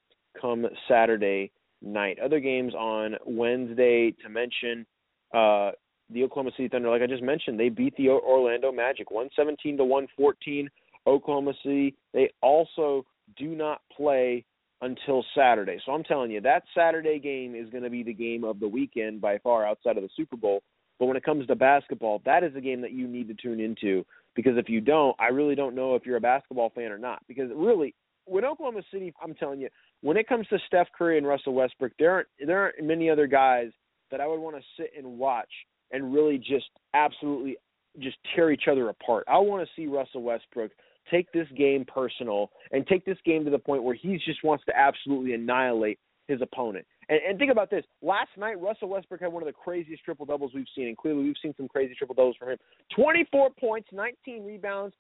come 0.41 0.67
Saturday 0.89 1.51
night. 1.83 2.19
Other 2.19 2.41
games 2.41 2.75
on 2.75 3.17
Wednesday 3.27 4.15
to 4.23 4.29
mention 4.29 4.87
uh, 5.35 5.73
the 6.11 6.25
Oklahoma 6.25 6.51
City 6.57 6.69
Thunder, 6.69 6.91
like 6.91 7.03
I 7.03 7.07
just 7.07 7.23
mentioned, 7.23 7.59
they 7.59 7.69
beat 7.69 7.97
the 7.97 8.09
Orlando 8.09 8.73
Magic 8.73 9.11
117 9.11 9.77
to 9.79 9.85
114. 9.85 10.69
Oklahoma 11.07 11.53
City, 11.63 11.95
they 12.13 12.31
also 12.43 13.05
do 13.37 13.55
not 13.55 13.81
play 13.95 14.45
until 14.81 15.25
Saturday. 15.35 15.79
So 15.85 15.93
I'm 15.93 16.05
telling 16.05 16.31
you, 16.31 16.41
that 16.43 16.63
Saturday 16.75 17.19
game 17.19 17.55
is 17.55 17.69
going 17.71 17.83
to 17.83 17.91
be 17.91 18.03
the 18.03 18.15
game 18.15 18.45
of 18.45 18.61
the 18.61 18.69
weekend 18.69 19.21
by 19.21 19.39
far 19.39 19.67
outside 19.67 19.97
of 19.97 20.03
the 20.03 20.09
Super 20.17 20.37
Bowl. 20.37 20.63
But 20.99 21.07
when 21.07 21.17
it 21.17 21.25
comes 21.25 21.47
to 21.47 21.55
basketball, 21.55 22.23
that 22.25 22.43
is 22.43 22.55
a 22.57 22.61
game 22.61 22.81
that 22.81 22.93
you 22.93 23.07
need 23.07 23.29
to 23.29 23.35
tune 23.35 23.61
into 23.61 24.05
because 24.35 24.57
if 24.57 24.69
you 24.69 24.81
don't, 24.81 25.17
I 25.19 25.29
really 25.29 25.55
don't 25.55 25.75
know 25.75 25.95
if 25.95 26.05
you're 26.05 26.17
a 26.17 26.21
basketball 26.21 26.71
fan 26.71 26.93
or 26.93 26.99
not. 26.99 27.23
Because 27.29 27.51
really, 27.55 27.95
when 28.25 28.45
Oklahoma 28.45 28.83
City, 28.93 29.13
I'm 29.23 29.35
telling 29.35 29.61
you, 29.61 29.69
when 30.01 30.17
it 30.17 30.29
comes 30.29 30.47
to 30.49 30.59
Steph 30.67 30.89
Curry 30.97 31.19
and 31.19 31.27
Russell 31.27 31.55
Westbrook, 31.55 31.93
there 31.99 32.13
aren't 32.13 32.29
there 32.45 32.61
aren't 32.61 32.83
many 32.83 33.11
other 33.11 33.27
guys 33.27 33.71
that 34.11 34.21
I 34.21 34.27
would 34.27 34.41
want 34.41 34.57
to 34.57 34.63
sit 34.77 34.93
and 34.97 35.19
watch 35.19 35.51
and 35.91 36.13
really 36.13 36.39
just 36.39 36.71
absolutely 36.95 37.57
just 37.99 38.17
tear 38.35 38.51
each 38.51 38.69
other 38.71 38.89
apart. 38.89 39.25
I 39.29 39.39
want 39.39 39.67
to 39.67 39.71
see 39.75 39.87
Russell 39.87 40.23
Westbrook 40.23 40.73
take 41.11 41.31
this 41.33 41.49
game 41.57 41.85
personal 41.87 42.51
and 42.71 42.87
take 42.87 43.05
this 43.05 43.19
game 43.25 43.45
to 43.45 43.51
the 43.51 43.59
point 43.59 43.83
where 43.83 43.95
he 43.95 44.21
just 44.25 44.45
wants 44.45 44.65
to 44.67 44.79
absolutely 44.79 45.35
annihilate 45.35 45.99
his 46.27 46.41
opponent. 46.43 46.87
And, 47.09 47.21
and 47.29 47.39
think 47.39 47.51
about 47.51 47.71
this. 47.71 47.85
Last 48.03 48.31
night, 48.37 48.61
Russell 48.61 48.89
Westbrook 48.89 49.21
had 49.21 49.33
one 49.33 49.43
of 49.43 49.47
the 49.47 49.53
craziest 49.53 50.05
triple 50.05 50.27
doubles 50.27 50.53
we've 50.55 50.67
seen, 50.75 50.89
and 50.89 50.97
clearly 50.97 51.25
we've 51.25 51.37
seen 51.43 51.55
some 51.57 51.69
crazy 51.69 51.95
triple 51.95 52.15
doubles 52.15 52.37
from 52.37 52.51
him. 52.51 52.59
24 52.95 53.51
points, 53.59 53.89
19 53.93 54.45
rebounds, 54.45 54.95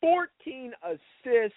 14 0.00 0.72
assists, 0.84 1.56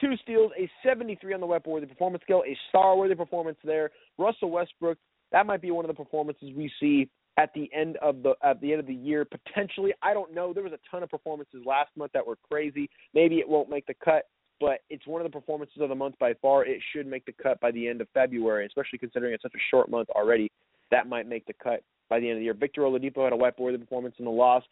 two 0.00 0.14
steals, 0.22 0.52
a 0.58 0.70
73 0.82 1.34
on 1.34 1.40
the 1.40 1.46
Web 1.46 1.66
worthy 1.66 1.86
performance 1.86 2.22
scale, 2.22 2.42
a 2.46 2.56
star 2.68 2.96
worthy 2.96 3.14
performance 3.14 3.58
there. 3.64 3.90
Russell 4.16 4.50
Westbrook, 4.50 4.98
that 5.32 5.46
might 5.46 5.60
be 5.60 5.70
one 5.70 5.84
of 5.84 5.88
the 5.88 6.02
performances 6.02 6.50
we 6.56 6.70
see 6.80 7.10
at 7.38 7.50
the 7.54 7.70
end 7.72 7.96
of 7.98 8.22
the 8.22 8.34
at 8.42 8.60
the 8.60 8.72
end 8.72 8.80
of 8.80 8.86
the 8.86 8.94
year 8.94 9.24
potentially. 9.24 9.92
I 10.02 10.12
don't 10.12 10.34
know. 10.34 10.52
There 10.52 10.64
was 10.64 10.72
a 10.72 10.78
ton 10.90 11.02
of 11.02 11.10
performances 11.10 11.62
last 11.64 11.90
month 11.96 12.12
that 12.12 12.26
were 12.26 12.38
crazy. 12.50 12.90
Maybe 13.14 13.36
it 13.36 13.48
won't 13.48 13.70
make 13.70 13.86
the 13.86 13.94
cut, 14.04 14.24
but 14.60 14.80
it's 14.90 15.06
one 15.06 15.20
of 15.20 15.30
the 15.30 15.36
performances 15.36 15.80
of 15.80 15.88
the 15.88 15.94
month 15.94 16.16
by 16.18 16.34
far. 16.40 16.64
It 16.64 16.80
should 16.92 17.06
make 17.06 17.24
the 17.26 17.32
cut 17.32 17.60
by 17.60 17.70
the 17.70 17.88
end 17.88 18.00
of 18.00 18.08
February, 18.14 18.66
especially 18.66 18.98
considering 18.98 19.34
it's 19.34 19.42
such 19.42 19.54
a 19.54 19.68
short 19.70 19.90
month 19.90 20.08
already. 20.10 20.50
That 20.90 21.08
might 21.08 21.28
make 21.28 21.46
the 21.46 21.54
cut 21.62 21.82
by 22.08 22.20
the 22.20 22.26
end 22.26 22.36
of 22.36 22.40
the 22.40 22.44
year. 22.44 22.54
Victor 22.54 22.82
Oladipo 22.82 23.24
had 23.24 23.32
a 23.32 23.36
wipe-worthy 23.36 23.78
performance 23.78 24.14
in 24.18 24.24
the 24.24 24.30
loss. 24.30 24.62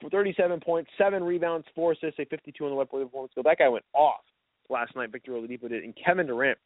For 0.00 0.10
37 0.10 0.60
points, 0.60 0.90
seven 0.96 1.22
rebounds, 1.22 1.66
four 1.74 1.92
assists, 1.92 2.18
a 2.18 2.24
52 2.24 2.64
on 2.64 2.70
the 2.70 2.76
wipe-worthy 2.76 3.06
performance. 3.06 3.32
So 3.34 3.42
that 3.44 3.58
guy 3.58 3.68
went 3.68 3.84
off 3.94 4.22
last 4.68 4.96
night. 4.96 5.12
Victor 5.12 5.32
Oladipo 5.32 5.68
did, 5.68 5.84
and 5.84 5.94
Kevin 6.04 6.26
Durant 6.26 6.58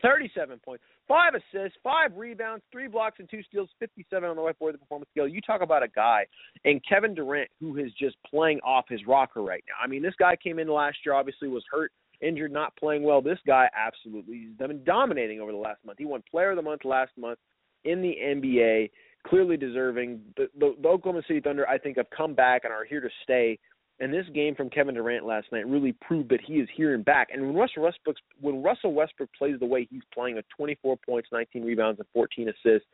37 0.00 0.60
points, 0.64 0.82
five 1.06 1.34
assists, 1.34 1.76
five 1.82 2.16
rebounds, 2.16 2.64
three 2.72 2.88
blocks, 2.88 3.16
and 3.18 3.28
two 3.28 3.42
steals, 3.42 3.68
57 3.78 4.28
on 4.28 4.36
the 4.36 4.42
whiteboard, 4.42 4.78
performance 4.78 5.10
scale. 5.10 5.28
You 5.28 5.40
talk 5.40 5.60
about 5.60 5.82
a 5.82 5.88
guy, 5.88 6.24
and 6.64 6.80
Kevin 6.88 7.14
Durant, 7.14 7.50
who 7.60 7.76
is 7.76 7.92
just 7.98 8.16
playing 8.28 8.60
off 8.60 8.86
his 8.88 9.00
rocker 9.06 9.42
right 9.42 9.62
now. 9.68 9.74
I 9.84 9.88
mean, 9.88 10.02
this 10.02 10.14
guy 10.18 10.36
came 10.36 10.58
in 10.58 10.68
last 10.68 10.98
year, 11.04 11.14
obviously 11.14 11.48
was 11.48 11.64
hurt, 11.70 11.92
injured, 12.22 12.52
not 12.52 12.76
playing 12.76 13.02
well. 13.02 13.20
This 13.20 13.38
guy 13.46 13.68
absolutely 13.76 14.46
has 14.48 14.68
been 14.68 14.84
dominating 14.84 15.40
over 15.40 15.52
the 15.52 15.58
last 15.58 15.84
month. 15.84 15.98
He 15.98 16.04
won 16.04 16.22
Player 16.30 16.50
of 16.50 16.56
the 16.56 16.62
Month 16.62 16.84
last 16.84 17.12
month 17.18 17.38
in 17.84 18.00
the 18.00 18.16
NBA, 18.22 18.90
clearly 19.26 19.56
deserving. 19.56 20.20
The, 20.36 20.48
the, 20.58 20.74
the 20.80 20.88
Oklahoma 20.88 21.22
City 21.26 21.40
Thunder, 21.40 21.68
I 21.68 21.78
think, 21.78 21.96
have 21.96 22.10
come 22.16 22.34
back 22.34 22.64
and 22.64 22.72
are 22.72 22.84
here 22.84 23.00
to 23.00 23.10
stay 23.22 23.58
and 24.02 24.12
this 24.12 24.26
game 24.34 24.56
from 24.56 24.68
Kevin 24.68 24.96
Durant 24.96 25.24
last 25.24 25.46
night 25.52 25.66
really 25.66 25.92
proved 25.92 26.28
that 26.30 26.40
he 26.44 26.54
is 26.54 26.68
here 26.74 26.92
and 26.92 27.04
back. 27.04 27.28
And 27.32 27.46
when 27.46 27.54
Russell 27.54 27.84
Westbrook 27.84 28.16
when 28.40 28.60
Russell 28.60 28.92
Westbrook 28.92 29.30
plays 29.38 29.60
the 29.60 29.66
way 29.66 29.86
he's 29.88 30.02
playing, 30.12 30.38
at 30.38 30.44
24 30.56 30.96
points, 31.06 31.28
19 31.30 31.62
rebounds, 31.62 32.00
and 32.00 32.08
14 32.12 32.48
assists, 32.48 32.88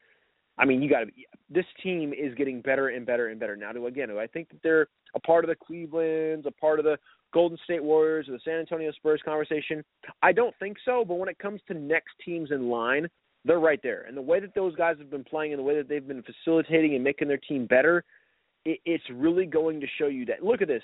I 0.59 0.67
mean, 0.67 0.83
you 0.83 0.91
got 0.91 1.01
to. 1.01 1.07
This 1.49 1.65
team 1.83 2.13
is 2.13 2.35
getting 2.35 2.61
better 2.61 2.89
and 2.89 3.07
better 3.07 3.29
and 3.29 3.41
better. 3.41 3.57
Now, 3.57 3.73
do 3.73 3.87
again, 3.87 4.09
do 4.09 4.19
I 4.19 4.27
think 4.27 4.51
that 4.51 4.59
they're 4.63 4.89
a 5.15 5.21
part 5.21 5.45
of 5.45 5.49
the 5.49 5.57
Cleveland's, 5.57 6.47
a 6.47 6.51
part 6.51 6.79
of 6.79 6.85
the 6.85 6.99
Golden 7.33 7.59
State 7.65 7.83
Warriors 7.83 8.29
or 8.29 8.33
the 8.33 8.41
San 8.45 8.61
Antonio 8.61 8.91
Spurs 8.93 9.21
conversation? 9.25 9.85
I 10.23 10.33
don't 10.33 10.55
think 10.59 10.77
so. 10.85 11.05
But 11.07 11.17
when 11.17 11.29
it 11.29 11.39
comes 11.39 11.61
to 11.69 11.75
next 11.75 12.13
teams 12.25 12.51
in 12.51 12.69
line, 12.69 13.09
they're 13.45 13.61
right 13.61 13.81
there. 13.83 14.05
And 14.07 14.17
the 14.17 14.23
way 14.23 14.41
that 14.41 14.55
those 14.55 14.75
guys 14.77 14.97
have 14.99 15.11
been 15.11 15.25
playing 15.25 15.53
and 15.53 15.59
the 15.59 15.65
way 15.65 15.77
that 15.77 15.89
they've 15.89 16.07
been 16.07 16.23
facilitating 16.23 16.95
and 16.95 17.05
making 17.05 17.29
their 17.29 17.39
team 17.39 17.67
better, 17.67 18.05
it, 18.65 18.81
it's 18.85 19.05
really 19.13 19.47
going 19.47 19.81
to 19.81 19.87
show 19.99 20.07
you 20.07 20.25
that. 20.27 20.45
Look 20.45 20.63
at 20.63 20.69
this: 20.69 20.83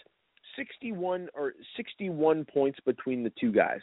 61 0.57 1.29
or 1.35 1.55
61 1.77 2.45
points 2.45 2.79
between 2.85 3.23
the 3.23 3.33
two 3.41 3.53
guys, 3.53 3.81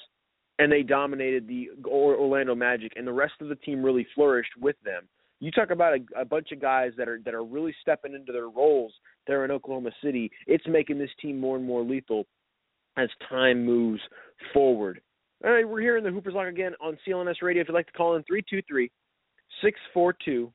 and 0.60 0.72
they 0.72 0.84
dominated 0.84 1.48
the 1.48 1.70
Orlando 1.86 2.56
Magic, 2.56 2.94
and 2.96 3.06
the 3.06 3.14
rest 3.14 3.34
of 3.42 3.50
the 3.50 3.56
team 3.56 3.84
really 3.84 4.08
flourished 4.16 4.54
with 4.60 4.76
them. 4.84 5.08
You 5.40 5.50
talk 5.50 5.72
about 5.72 5.96
a, 5.96 6.22
a 6.22 6.26
bunch 6.26 6.52
of 6.52 6.62
guys 6.62 6.92
that 6.98 7.10
are 7.10 7.20
that 7.26 7.34
are 7.34 7.44
really 7.44 7.76
stepping 7.82 8.14
into 8.14 8.32
their 8.32 8.50
roles 8.50 8.94
there 9.28 9.44
in 9.44 9.52
Oklahoma 9.52 9.92
City. 10.04 10.32
It's 10.48 10.68
making 10.68 11.00
this 11.00 11.10
team 11.22 11.40
more 11.40 11.58
and 11.58 11.66
more 11.66 11.84
lethal 11.84 12.26
as 12.98 13.10
time 13.30 13.66
moves 13.66 14.02
forward. 14.54 15.02
All 15.44 15.52
right, 15.52 15.68
we're 15.68 15.82
here 15.82 15.98
in 15.98 16.04
the 16.04 16.12
Hoopers 16.12 16.34
Log 16.34 16.48
again 16.48 16.74
on 16.82 16.98
CLNS 17.08 17.42
Radio. 17.42 17.62
If 17.62 17.68
you'd 17.68 17.74
like 17.74 17.88
to 17.88 17.94
call 17.94 18.16
in, 18.16 18.24
323 18.24 18.92
642 19.62 20.52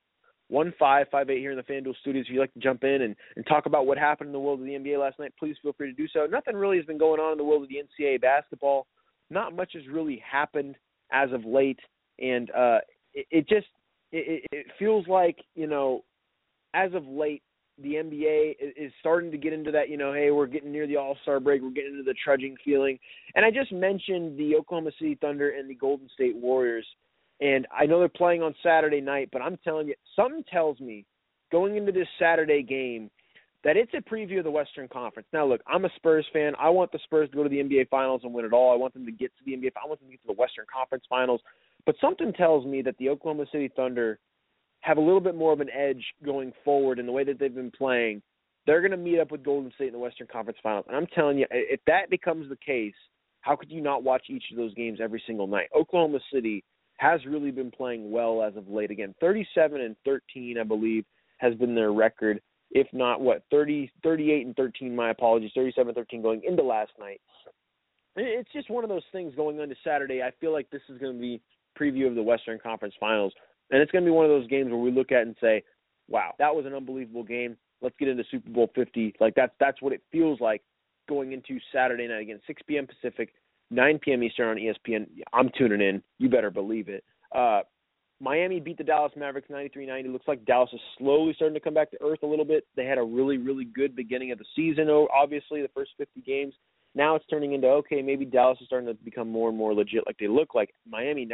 1558 0.49 1.41
here 1.41 1.51
in 1.51 1.57
the 1.57 1.63
FanDuel 1.65 1.97
studios. 2.01 2.27
If 2.29 2.33
you'd 2.33 2.41
like 2.41 2.55
to 2.55 2.61
jump 2.61 2.85
in 2.85 3.03
and, 3.03 3.17
and 3.35 3.47
talk 3.47 3.67
about 3.67 3.87
what 3.87 3.99
happened 3.99 4.29
in 4.29 4.33
the 4.33 4.39
world 4.39 4.61
of 4.61 4.67
the 4.67 4.73
NBA 4.73 5.01
last 5.01 5.19
night, 5.19 5.33
please 5.39 5.57
feel 5.61 5.73
free 5.73 5.91
to 5.91 5.97
do 5.97 6.07
so. 6.09 6.27
Nothing 6.27 6.55
really 6.55 6.77
has 6.77 6.87
been 6.87 6.99
going 6.99 7.21
on 7.21 7.33
in 7.33 7.39
the 7.39 7.45
world 7.45 7.65
of 7.65 7.69
the 7.69 7.83
NCAA 7.83 8.21
basketball. 8.21 8.87
Not 9.29 9.57
much 9.57 9.73
has 9.75 9.83
really 9.91 10.23
happened 10.31 10.77
as 11.13 11.33
of 11.33 11.45
late, 11.45 11.81
and 12.21 12.51
uh, 12.53 12.79
it, 13.13 13.27
it 13.31 13.49
just 13.49 13.67
it, 14.13 14.45
it 14.53 14.67
feels 14.79 15.09
like 15.09 15.37
you 15.57 15.67
know, 15.67 16.05
as 16.75 16.95
of 16.95 17.05
late, 17.07 17.43
the 17.83 17.95
NBA 17.95 18.57
is 18.77 18.93
starting 19.01 19.31
to 19.31 19.39
get 19.39 19.53
into 19.53 19.71
that, 19.71 19.89
you 19.89 19.97
know, 19.97 20.13
hey, 20.13 20.31
we're 20.31 20.47
getting 20.47 20.73
near 20.73 20.87
the 20.87 20.97
All 20.97 21.17
Star 21.23 21.41
break, 21.41 21.63
we're 21.63 21.71
getting 21.71 21.93
into 21.93 22.05
the 22.05 22.15
trudging 22.25 22.57
feeling. 22.65 22.99
And 23.35 23.45
I 23.45 23.51
just 23.51 23.73
mentioned 23.73 24.39
the 24.39 24.57
Oklahoma 24.57 24.91
City 24.99 25.19
Thunder 25.21 25.51
and 25.51 25.69
the 25.69 25.75
Golden 25.75 26.09
State 26.15 26.37
Warriors. 26.37 26.87
And 27.41 27.67
I 27.77 27.85
know 27.85 27.99
they're 27.99 28.09
playing 28.09 28.43
on 28.43 28.55
Saturday 28.63 29.01
night, 29.01 29.29
but 29.31 29.43
I'm 29.43 29.59
telling 29.63 29.89
you, 29.89 29.95
something 30.15 30.43
tells 30.51 30.81
me 30.81 31.05
going 31.53 31.77
into 31.77 31.93
this 31.93 32.09
Saturday 32.19 32.63
game 32.63 33.11
that 33.63 33.77
it's 33.77 33.93
a 33.95 33.99
preview 33.99 34.39
of 34.39 34.45
the 34.45 34.51
Western 34.51 34.89
Conference. 34.89 35.29
Now, 35.33 35.47
look, 35.47 35.61
I'm 35.67 35.85
a 35.85 35.91
Spurs 35.97 36.27
fan. 36.33 36.55
I 36.59 36.71
want 36.71 36.93
the 36.93 37.01
Spurs 37.05 37.29
to 37.31 37.37
go 37.37 37.43
to 37.43 37.49
the 37.49 37.57
NBA 37.57 37.89
Finals 37.89 38.23
and 38.25 38.33
win 38.33 38.45
it 38.45 38.53
all. 38.53 38.73
I 38.73 38.77
want 38.77 38.95
them 38.95 39.05
to 39.05 39.13
get 39.13 39.33
to 39.37 39.45
the 39.45 39.53
NBA. 39.53 39.73
I 39.83 39.89
want 39.89 40.01
them 40.01 40.09
to 40.09 40.13
get 40.13 40.23
to 40.23 40.29
the 40.29 40.41
Western 40.41 40.67
Conference 40.73 41.05
Finals. 41.09 41.41
But 41.85 41.97
something 42.01 42.33
tells 42.33 42.65
me 42.65 42.81
that 42.83 42.97
the 42.99 43.09
Oklahoma 43.09 43.47
City 43.51 43.71
Thunder 43.75 44.19
have 44.87 44.99
a 44.99 45.01
little 45.01 45.21
bit 45.21 45.35
more 45.35 45.53
of 45.53 45.61
an 45.61 45.71
edge 45.71 46.05
going 46.25 46.53
forward 46.65 46.99
in 46.99 47.07
the 47.07 47.13
way 47.13 47.25
that 47.25 47.39
they've 47.39 47.55
been 47.55 47.73
playing. 47.73 48.23
They're 48.67 48.81
going 48.81 48.93
to 48.93 48.97
meet 48.97 49.21
up 49.21 49.31
with 49.31 49.45
Golden 49.45 49.73
State 49.75 49.89
in 49.89 49.93
the 49.93 49.99
Western 49.99 50.27
Conference 50.27 50.59
Finals. 50.63 50.87
And 50.89 50.97
I'm 50.97 51.07
telling 51.09 51.39
you, 51.39 51.47
if 51.51 51.81
that 51.87 52.11
becomes 52.11 52.49
the 52.49 52.57
case, 52.57 52.95
how 53.41 53.57
could 53.57 53.71
you 53.71 53.81
not 53.81 54.03
watch 54.03 54.25
each 54.29 54.45
of 54.51 54.57
those 54.57 54.75
games 54.75 54.99
every 55.01 55.23
single 55.27 55.47
night? 55.47 55.69
Oklahoma 55.75 56.19
City– 56.33 56.65
has 56.99 57.25
really 57.27 57.51
been 57.51 57.71
playing 57.71 58.11
well 58.11 58.43
as 58.43 58.57
of 58.57 58.69
late. 58.69 58.91
Again, 58.91 59.15
37 59.21 59.81
and 59.81 59.97
13, 60.05 60.57
I 60.59 60.65
believe, 60.65 61.05
has 61.39 61.55
been 61.55 61.75
their 61.75 61.93
record. 61.93 62.41
If 62.71 62.87
not, 62.93 63.21
what 63.21 63.43
30, 63.51 63.91
38 64.03 64.47
and 64.47 64.57
13. 64.57 64.97
My 64.97 65.11
apologies, 65.11 65.53
37 65.55 65.95
13 65.95 66.23
going 66.23 66.43
into 66.47 66.63
last 66.63 66.93
night. 66.99 67.21
It's 68.17 68.51
just 68.53 68.71
one 68.71 68.83
of 68.83 68.89
those 68.89 69.05
things 69.13 69.35
going 69.35 69.61
into 69.61 69.77
Saturday. 69.85 70.23
I 70.23 70.33
feel 70.41 70.53
like 70.53 70.71
this 70.71 70.81
is 70.89 70.99
going 70.99 71.15
to 71.15 71.21
be 71.21 71.41
preview 71.79 72.09
of 72.09 72.15
the 72.15 72.23
Western 72.23 72.59
Conference 72.59 72.95
Finals, 72.99 73.35
and 73.71 73.83
it's 73.83 73.93
going 73.93 74.05
to 74.05 74.09
be 74.09 74.15
one 74.15 74.25
of 74.25 74.31
those 74.31 74.49
games 74.49 74.71
where 74.71 74.79
we 74.79 74.91
look 74.91 75.13
at 75.13 75.23
and 75.23 75.37
say, 75.41 75.63
"Wow, 76.09 76.35
that 76.39 76.55
was 76.55 76.67
an 76.67 76.75
unbelievable 76.75 77.25
game." 77.25 77.57
Let's 77.83 77.97
get 77.99 78.09
into 78.09 78.25
Super 78.31 78.51
Bowl 78.51 78.71
50. 78.75 79.15
Like 79.21 79.35
that's 79.35 79.53
that's 79.61 79.83
what 79.83 79.93
it 79.93 80.03
feels 80.11 80.41
like 80.41 80.63
going 81.09 81.33
into 81.33 81.59
Saturday 81.73 82.09
night 82.09 82.23
again, 82.23 82.41
6 82.47 82.63
p.m. 82.67 82.87
Pacific, 82.87 83.33
9 83.71 83.99
p.m. 84.01 84.23
Eastern 84.23 84.49
on 84.49 84.57
ESPN. 84.57 85.07
I'm 85.33 85.51
tuning 85.57 85.81
in. 85.81 86.03
You 86.19 86.29
better 86.29 86.51
believe 86.51 86.89
it. 86.89 87.05
Uh, 87.35 87.61
Miami 88.21 88.61
beat 88.61 88.79
the 88.79 88.85
Dallas 88.85 89.13
Mavericks 89.15 89.51
93-90. 89.51 90.11
Looks 90.11 90.29
like 90.29 90.45
Dallas 90.47 90.71
is 90.73 90.81
slowly 90.99 91.35
starting 91.35 91.55
to 91.55 91.61
come 91.61 91.75
back 91.75 91.91
to 91.91 91.99
earth 92.03 92.21
a 92.23 92.27
little 92.27 92.47
bit. 92.47 92.67
They 92.75 92.87
had 92.87 92.99
a 92.99 93.03
really, 93.03 93.37
really 93.37 93.65
good 93.67 93.95
beginning 93.95 94.33
of 94.33 94.39
the 94.39 94.47
season. 94.55 94.89
Obviously, 95.15 95.61
the 95.61 95.71
first 95.75 95.91
50 95.99 96.23
games. 96.23 96.55
Now 96.95 97.15
it's 97.15 97.27
turning 97.27 97.53
into 97.53 97.67
okay, 97.69 98.01
maybe 98.01 98.25
Dallas 98.25 98.59
is 98.61 98.67
starting 98.67 98.89
to 98.89 98.95
become 98.95 99.29
more 99.29 99.51
and 99.51 99.59
more 99.59 99.75
legit, 99.75 100.05
like 100.07 100.17
they 100.19 100.29
look 100.29 100.55
like. 100.55 100.71
Miami 100.89 101.27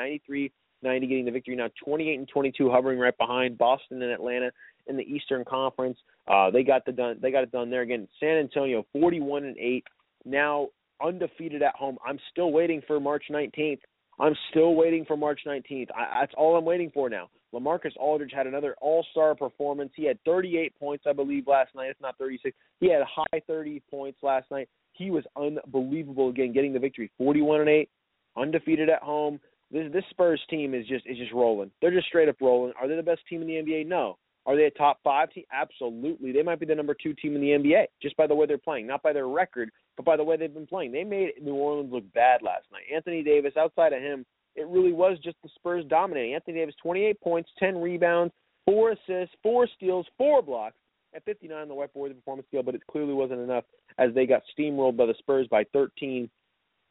93-90 0.84 1.00
getting 1.08 1.24
the 1.24 1.30
victory. 1.30 1.56
Now 1.56 1.68
28 1.84 2.18
and 2.18 2.28
22, 2.28 2.70
hovering 2.70 2.98
right 2.98 3.16
behind 3.16 3.58
Boston 3.58 4.02
and 4.02 4.12
Atlanta 4.12 4.50
in 4.86 4.96
the 4.96 5.02
Eastern 5.02 5.44
Conference. 5.44 5.98
Uh, 6.26 6.50
they 6.50 6.62
got 6.62 6.84
the 6.84 6.92
done. 6.92 7.18
They 7.20 7.30
got 7.30 7.42
it 7.42 7.52
done 7.52 7.70
there 7.70 7.82
again. 7.82 8.08
San 8.20 8.36
Antonio 8.36 8.84
41 8.92 9.44
and 9.44 9.56
8. 9.58 9.84
Now 10.24 10.68
undefeated 11.04 11.62
at 11.62 11.74
home. 11.74 11.98
I'm 12.06 12.18
still 12.30 12.52
waiting 12.52 12.82
for 12.86 13.00
March 13.00 13.24
19th 13.30 13.78
I'm 14.18 14.36
still 14.50 14.74
waiting 14.74 15.04
for 15.04 15.16
March 15.16 15.40
19th. 15.46 15.88
I, 15.96 16.20
that's 16.20 16.34
all 16.36 16.56
I'm 16.56 16.64
waiting 16.64 16.90
for 16.92 17.08
now. 17.08 17.28
LaMarcus 17.54 17.96
Aldridge 17.98 18.32
had 18.34 18.46
another 18.46 18.76
All-Star 18.80 19.34
performance. 19.34 19.92
He 19.94 20.06
had 20.06 20.18
38 20.24 20.78
points, 20.78 21.04
I 21.08 21.12
believe, 21.12 21.46
last 21.46 21.74
night. 21.74 21.90
If 21.90 21.96
not 22.00 22.16
36, 22.18 22.56
he 22.80 22.90
had 22.90 23.02
high 23.02 23.40
30 23.46 23.82
points 23.90 24.18
last 24.22 24.50
night. 24.50 24.68
He 24.92 25.10
was 25.10 25.24
unbelievable 25.36 26.28
again, 26.28 26.52
getting 26.52 26.72
the 26.72 26.78
victory, 26.78 27.10
41 27.18 27.60
and 27.60 27.68
8, 27.68 27.88
undefeated 28.36 28.88
at 28.88 29.02
home. 29.02 29.40
This 29.72 29.90
this 29.92 30.04
Spurs 30.10 30.40
team 30.50 30.74
is 30.74 30.86
just 30.86 31.06
is 31.06 31.16
just 31.16 31.32
rolling. 31.32 31.70
They're 31.80 31.90
just 31.90 32.06
straight 32.06 32.28
up 32.28 32.36
rolling. 32.40 32.74
Are 32.80 32.86
they 32.86 32.96
the 32.96 33.02
best 33.02 33.22
team 33.28 33.40
in 33.42 33.48
the 33.48 33.54
NBA? 33.54 33.86
No. 33.86 34.18
Are 34.44 34.56
they 34.56 34.64
a 34.64 34.70
top 34.70 34.98
five 35.04 35.30
team? 35.30 35.44
Absolutely. 35.52 36.32
They 36.32 36.42
might 36.42 36.58
be 36.58 36.66
the 36.66 36.74
number 36.74 36.96
two 37.00 37.14
team 37.14 37.36
in 37.36 37.40
the 37.40 37.50
NBA 37.50 37.86
just 38.02 38.16
by 38.16 38.26
the 38.26 38.34
way 38.34 38.46
they're 38.46 38.58
playing, 38.58 38.86
not 38.86 39.02
by 39.02 39.12
their 39.12 39.28
record, 39.28 39.70
but 39.96 40.04
by 40.04 40.16
the 40.16 40.24
way 40.24 40.36
they've 40.36 40.52
been 40.52 40.66
playing. 40.66 40.92
They 40.92 41.04
made 41.04 41.30
New 41.40 41.54
Orleans 41.54 41.92
look 41.92 42.04
bad 42.12 42.42
last 42.42 42.66
night. 42.72 42.82
Anthony 42.92 43.22
Davis, 43.22 43.54
outside 43.56 43.92
of 43.92 44.02
him, 44.02 44.26
it 44.56 44.66
really 44.66 44.92
was 44.92 45.18
just 45.22 45.36
the 45.42 45.48
Spurs 45.54 45.84
dominating. 45.88 46.34
Anthony 46.34 46.58
Davis, 46.58 46.74
28 46.82 47.20
points, 47.20 47.50
10 47.58 47.78
rebounds, 47.78 48.34
four 48.66 48.90
assists, 48.90 49.34
four 49.42 49.68
steals, 49.76 50.06
four 50.18 50.42
blocks 50.42 50.76
at 51.14 51.24
59 51.24 51.56
on 51.56 51.68
the 51.68 51.74
whiteboard, 51.74 52.08
the 52.08 52.14
performance 52.14 52.46
scale, 52.48 52.62
but 52.62 52.74
it 52.74 52.82
clearly 52.90 53.14
wasn't 53.14 53.40
enough 53.40 53.64
as 53.98 54.12
they 54.14 54.26
got 54.26 54.42
steamrolled 54.58 54.96
by 54.96 55.06
the 55.06 55.14
Spurs 55.18 55.46
by 55.48 55.64
13 55.72 56.28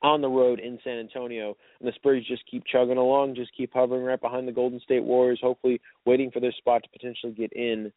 on 0.03 0.21
the 0.21 0.29
road 0.29 0.59
in 0.59 0.79
San 0.83 0.99
Antonio. 0.99 1.55
And 1.79 1.87
the 1.87 1.93
Spurs 1.95 2.25
just 2.27 2.43
keep 2.49 2.63
chugging 2.65 2.97
along, 2.97 3.35
just 3.35 3.55
keep 3.55 3.73
hovering 3.73 4.03
right 4.03 4.19
behind 4.19 4.47
the 4.47 4.51
Golden 4.51 4.79
State 4.79 5.03
Warriors, 5.03 5.39
hopefully 5.41 5.79
waiting 6.05 6.31
for 6.31 6.39
their 6.39 6.51
spot 6.53 6.83
to 6.83 6.89
potentially 6.89 7.33
get 7.33 7.53
in 7.53 7.91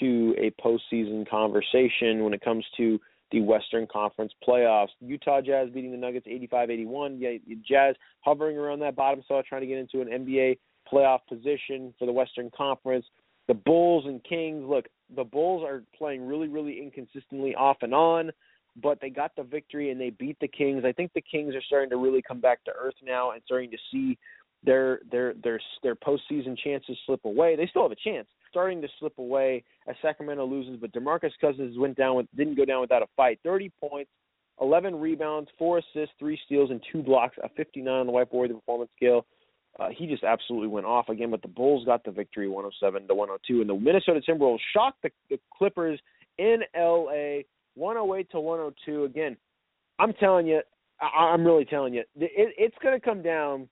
to 0.00 0.34
a 0.38 0.50
postseason 0.62 1.28
conversation 1.28 2.22
when 2.22 2.34
it 2.34 2.42
comes 2.42 2.64
to 2.76 3.00
the 3.30 3.40
Western 3.40 3.86
Conference 3.86 4.32
playoffs. 4.46 4.88
Utah 5.00 5.40
Jazz 5.40 5.70
beating 5.70 5.90
the 5.90 5.96
Nuggets 5.96 6.26
85-81. 6.26 7.16
Yeah, 7.18 7.54
Jazz 7.66 7.94
hovering 8.20 8.56
around 8.56 8.80
that 8.80 8.96
bottom 8.96 9.22
spot, 9.22 9.44
trying 9.48 9.62
to 9.62 9.66
get 9.66 9.78
into 9.78 10.00
an 10.00 10.08
NBA 10.08 10.58
playoff 10.90 11.20
position 11.28 11.92
for 11.98 12.06
the 12.06 12.12
Western 12.12 12.50
Conference. 12.56 13.04
The 13.46 13.54
Bulls 13.54 14.04
and 14.06 14.22
Kings, 14.24 14.64
look, 14.66 14.86
the 15.14 15.24
Bulls 15.24 15.64
are 15.66 15.82
playing 15.96 16.26
really, 16.26 16.48
really 16.48 16.82
inconsistently 16.82 17.54
off 17.54 17.78
and 17.82 17.94
on 17.94 18.30
but 18.82 19.00
they 19.00 19.10
got 19.10 19.34
the 19.36 19.42
victory 19.42 19.90
and 19.90 20.00
they 20.00 20.10
beat 20.10 20.36
the 20.40 20.48
Kings. 20.48 20.84
I 20.84 20.92
think 20.92 21.12
the 21.14 21.22
Kings 21.22 21.54
are 21.54 21.62
starting 21.62 21.90
to 21.90 21.96
really 21.96 22.22
come 22.22 22.40
back 22.40 22.64
to 22.64 22.72
earth 22.78 22.94
now 23.02 23.32
and 23.32 23.42
starting 23.44 23.70
to 23.70 23.78
see 23.90 24.18
their 24.64 25.00
their 25.10 25.34
their 25.42 25.60
their 25.82 25.94
postseason 25.94 26.56
chances 26.58 26.96
slip 27.06 27.24
away. 27.24 27.56
They 27.56 27.66
still 27.66 27.82
have 27.82 27.92
a 27.92 27.96
chance, 27.96 28.26
starting 28.50 28.80
to 28.82 28.88
slip 28.98 29.18
away 29.18 29.62
as 29.86 29.96
Sacramento 30.02 30.44
loses. 30.46 30.78
But 30.80 30.92
Demarcus 30.92 31.32
Cousins 31.40 31.78
went 31.78 31.96
down 31.96 32.16
with 32.16 32.26
didn't 32.36 32.56
go 32.56 32.64
down 32.64 32.80
without 32.80 33.02
a 33.02 33.06
fight. 33.16 33.38
Thirty 33.44 33.70
points, 33.80 34.10
eleven 34.60 34.98
rebounds, 34.98 35.48
four 35.58 35.78
assists, 35.78 36.14
three 36.18 36.38
steals, 36.44 36.70
and 36.70 36.82
two 36.92 37.02
blocks. 37.02 37.36
A 37.42 37.48
fifty-nine 37.50 38.00
on 38.00 38.06
the 38.06 38.12
whiteboard, 38.12 38.48
the 38.48 38.54
performance 38.54 38.90
scale. 38.96 39.26
Uh, 39.78 39.88
he 39.96 40.08
just 40.08 40.24
absolutely 40.24 40.66
went 40.66 40.86
off 40.86 41.08
again. 41.08 41.30
But 41.30 41.42
the 41.42 41.48
Bulls 41.48 41.84
got 41.84 42.02
the 42.02 42.10
victory, 42.10 42.48
107 42.48 43.06
to 43.06 43.14
102, 43.14 43.60
and 43.60 43.70
the 43.70 43.76
Minnesota 43.76 44.20
Timberwolves 44.26 44.58
shocked 44.72 45.02
the, 45.04 45.10
the 45.30 45.38
Clippers 45.56 46.00
in 46.38 46.62
L.A. 46.74 47.44
108 47.78 48.30
to 48.32 48.40
102. 48.40 49.04
Again, 49.04 49.36
I'm 49.98 50.12
telling 50.14 50.46
you, 50.46 50.60
I, 51.00 51.06
I'm 51.32 51.44
really 51.44 51.64
telling 51.64 51.94
you, 51.94 52.00
it, 52.16 52.54
it's 52.58 52.76
going 52.82 52.98
to 52.98 53.04
come 53.04 53.22
down 53.22 53.68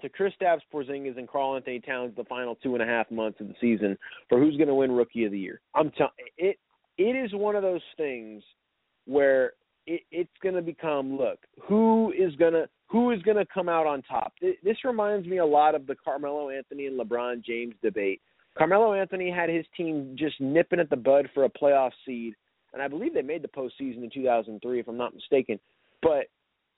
to 0.00 0.08
Chris 0.08 0.32
Kristaps 0.40 0.60
Porzingis 0.72 1.18
and 1.18 1.28
Karl-Anthony 1.28 1.80
Towns 1.80 2.12
the 2.16 2.24
final 2.24 2.54
two 2.56 2.74
and 2.74 2.82
a 2.82 2.86
half 2.86 3.10
months 3.10 3.40
of 3.40 3.48
the 3.48 3.54
season 3.60 3.96
for 4.28 4.38
who's 4.38 4.56
going 4.56 4.68
to 4.68 4.74
win 4.74 4.92
Rookie 4.92 5.24
of 5.24 5.32
the 5.32 5.38
Year. 5.38 5.60
I'm 5.74 5.90
telling 5.92 6.12
it. 6.36 6.58
It 6.98 7.02
is 7.02 7.30
one 7.34 7.56
of 7.56 7.62
those 7.62 7.82
things 7.98 8.42
where 9.04 9.52
it, 9.86 10.00
it's 10.10 10.30
going 10.42 10.54
to 10.54 10.62
become 10.62 11.16
look 11.16 11.38
who 11.62 12.12
is 12.16 12.34
going 12.36 12.54
to 12.54 12.68
who 12.88 13.10
is 13.10 13.20
going 13.22 13.36
to 13.36 13.46
come 13.52 13.68
out 13.68 13.86
on 13.86 14.02
top. 14.02 14.32
This 14.40 14.76
reminds 14.84 15.26
me 15.26 15.38
a 15.38 15.46
lot 15.46 15.74
of 15.74 15.86
the 15.86 15.96
Carmelo 16.02 16.50
Anthony 16.50 16.86
and 16.86 16.98
LeBron 16.98 17.44
James 17.44 17.74
debate. 17.82 18.20
Carmelo 18.56 18.94
Anthony 18.94 19.30
had 19.30 19.50
his 19.50 19.66
team 19.76 20.16
just 20.18 20.40
nipping 20.40 20.80
at 20.80 20.88
the 20.88 20.96
bud 20.96 21.28
for 21.34 21.44
a 21.44 21.50
playoff 21.50 21.90
seed 22.06 22.34
and 22.76 22.82
I 22.82 22.88
believe 22.88 23.14
they 23.14 23.22
made 23.22 23.40
the 23.40 23.48
postseason 23.48 24.04
in 24.04 24.10
2003, 24.12 24.80
if 24.80 24.86
I'm 24.86 24.98
not 24.98 25.14
mistaken. 25.14 25.58
But 26.02 26.26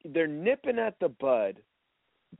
they're 0.05 0.29
nipping 0.29 0.79
at 0.79 0.95
the 1.01 1.09
bud. 1.09 1.59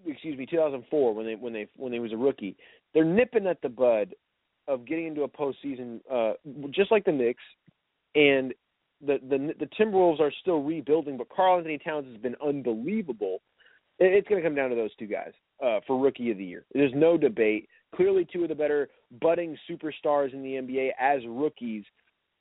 Excuse 0.07 0.39
me, 0.39 0.47
2004 0.47 1.13
when 1.13 1.27
they 1.27 1.35
when 1.35 1.53
they 1.53 1.67
when 1.75 1.91
they 1.91 1.99
was 1.99 2.13
a 2.13 2.17
rookie. 2.17 2.57
They're 2.95 3.05
nipping 3.05 3.49
at 3.49 3.61
the 3.61 3.69
bud 3.69 4.15
of 4.69 4.87
getting 4.87 5.09
into 5.09 5.23
a 5.23 5.29
postseason, 5.29 6.01
uh, 6.09 6.35
just 6.71 6.93
like 6.93 7.05
the 7.05 7.11
Knicks, 7.11 7.43
and 8.15 8.55
the 9.05 9.19
the 9.29 9.55
the 9.59 9.69
Timberwolves 9.79 10.21
are 10.21 10.33
still 10.41 10.63
rebuilding. 10.63 11.17
But 11.17 11.29
Karl-Anthony 11.31 11.79
Towns 11.79 12.07
has 12.07 12.17
been 12.19 12.37
unbelievable. 12.47 13.41
It's 13.99 14.29
going 14.29 14.41
to 14.41 14.49
come 14.49 14.55
down 14.55 14.71
to 14.71 14.77
those 14.77 14.95
two 14.95 15.09
guys 15.09 15.33
uh, 15.65 15.81
for 15.85 15.99
Rookie 15.99 16.31
of 16.31 16.39
the 16.39 16.45
Year. 16.45 16.65
There's 16.73 16.93
no 16.95 17.19
debate. 17.19 17.69
Clearly, 17.97 18.25
two 18.33 18.45
of 18.45 18.51
the 18.51 18.55
better 18.55 18.89
budding 19.21 19.57
superstars 19.69 20.33
in 20.33 20.43
the 20.45 20.51
NBA 20.51 20.91
as 21.01 21.23
rookies 21.27 21.83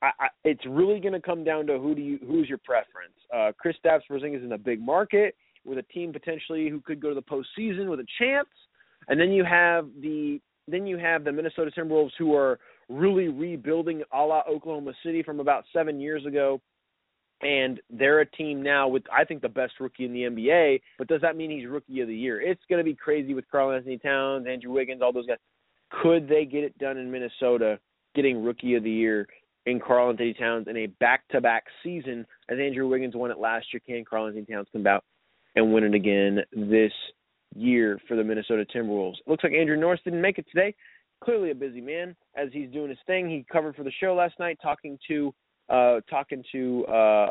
I, 0.01 0.11
I, 0.19 0.27
it's 0.43 0.65
really 0.67 0.99
going 0.99 1.13
to 1.13 1.21
come 1.21 1.43
down 1.43 1.65
to 1.67 1.77
who 1.79 1.95
do 1.95 2.01
you 2.01 2.19
who's 2.25 2.47
your 2.47 2.59
preference. 2.59 3.13
Uh, 3.33 3.51
Kristaps 3.63 4.01
Porzingis 4.09 4.43
in 4.43 4.51
a 4.51 4.57
big 4.57 4.79
market 4.79 5.35
with 5.65 5.77
a 5.77 5.83
team 5.83 6.13
potentially 6.13 6.69
who 6.69 6.81
could 6.81 7.01
go 7.01 7.09
to 7.09 7.15
the 7.15 7.21
postseason 7.21 7.89
with 7.89 7.99
a 7.99 8.05
chance, 8.19 8.49
and 9.07 9.19
then 9.19 9.31
you 9.31 9.43
have 9.43 9.87
the 10.01 10.39
then 10.67 10.85
you 10.85 10.97
have 10.97 11.23
the 11.23 11.31
Minnesota 11.31 11.71
Timberwolves 11.71 12.11
who 12.17 12.35
are 12.35 12.59
really 12.89 13.27
rebuilding 13.27 14.03
a 14.13 14.21
la 14.21 14.41
Oklahoma 14.49 14.93
City 15.03 15.23
from 15.23 15.39
about 15.39 15.63
seven 15.73 15.99
years 15.99 16.25
ago. 16.25 16.61
And 17.41 17.79
they're 17.91 18.21
a 18.21 18.25
team 18.25 18.63
now 18.63 18.87
with, 18.87 19.03
I 19.15 19.23
think, 19.23 19.43
the 19.43 19.49
best 19.49 19.73
rookie 19.79 20.05
in 20.05 20.11
the 20.11 20.21
NBA. 20.23 20.81
But 20.97 21.07
does 21.07 21.21
that 21.21 21.37
mean 21.37 21.51
he's 21.51 21.69
rookie 21.69 22.01
of 22.01 22.07
the 22.07 22.15
year? 22.15 22.41
It's 22.41 22.63
going 22.67 22.79
to 22.79 22.83
be 22.83 22.95
crazy 22.95 23.35
with 23.35 23.45
Karl-Anthony 23.51 23.99
Towns, 23.99 24.47
Andrew 24.49 24.71
Wiggins, 24.71 25.03
all 25.03 25.13
those 25.13 25.27
guys. 25.27 25.37
Could 26.01 26.27
they 26.27 26.45
get 26.45 26.63
it 26.63 26.75
done 26.79 26.97
in 26.97 27.11
Minnesota, 27.11 27.79
getting 28.15 28.43
rookie 28.43 28.73
of 28.73 28.83
the 28.83 28.89
year? 28.89 29.27
In 29.67 29.81
Karl-Anthony 29.81 30.33
Towns 30.33 30.67
in 30.69 30.77
a 30.77 30.85
back-to-back 30.85 31.65
season 31.83 32.25
as 32.49 32.57
Andrew 32.57 32.87
Wiggins 32.87 33.15
won 33.15 33.31
it 33.31 33.37
last 33.37 33.67
year. 33.71 33.81
Can 33.85 34.05
Karl-Anthony 34.05 34.45
Towns 34.45 34.67
come 34.71 34.87
out 34.87 35.03
and 35.55 35.73
win 35.73 35.83
it 35.83 35.93
again 35.93 36.39
this 36.53 36.93
year 37.53 37.99
for 38.07 38.15
the 38.15 38.23
Minnesota 38.23 38.65
Timberwolves? 38.73 39.15
It 39.19 39.29
looks 39.29 39.43
like 39.43 39.51
Andrew 39.51 39.75
Norris 39.75 39.99
didn't 40.05 40.21
make 40.21 40.39
it 40.39 40.45
today. 40.49 40.73
Clearly 41.21 41.51
a 41.51 41.55
busy 41.55 41.81
man 41.81 42.15
as 42.35 42.47
he's 42.53 42.71
doing 42.71 42.89
his 42.89 42.97
thing. 43.07 43.29
He 43.29 43.45
covered 43.51 43.75
for 43.75 43.83
the 43.83 43.91
show 43.99 44.15
last 44.15 44.39
night, 44.39 44.57
talking 44.61 44.97
to 45.09 45.33
uh, 45.69 45.99
talking 46.09 46.43
to 46.53 46.85
uh, 46.85 47.29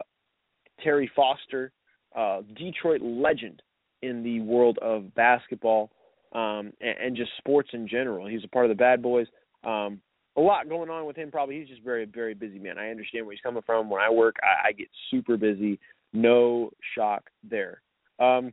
Terry 0.85 1.11
Foster, 1.17 1.73
uh, 2.15 2.43
Detroit 2.55 3.01
legend 3.01 3.63
in 4.03 4.23
the 4.23 4.41
world 4.41 4.79
of 4.83 5.15
basketball 5.15 5.91
um, 6.35 6.71
and, 6.83 6.99
and 7.03 7.17
just 7.17 7.31
sports 7.39 7.71
in 7.73 7.89
general. 7.89 8.27
He's 8.27 8.45
a 8.45 8.49
part 8.49 8.67
of 8.67 8.69
the 8.69 8.75
Bad 8.75 9.01
Boys. 9.01 9.27
Um, 9.65 10.03
a 10.37 10.41
lot 10.41 10.69
going 10.69 10.91
on 10.91 11.07
with 11.07 11.17
him. 11.17 11.31
Probably 11.31 11.59
he's 11.59 11.69
just 11.69 11.83
very 11.83 12.05
very 12.05 12.35
busy 12.35 12.59
man. 12.59 12.79
I 12.79 12.91
understand 12.91 13.27
where 13.27 13.35
he's 13.35 13.41
coming 13.43 13.63
from. 13.65 13.91
When 13.91 14.03
I 14.03 14.11
work, 14.11 14.37
I, 14.43 14.69
I 14.69 14.73
get 14.73 14.89
super 15.11 15.37
busy. 15.37 15.79
No 16.13 16.71
shock 16.95 17.25
there. 17.49 17.83
Um, 18.19 18.53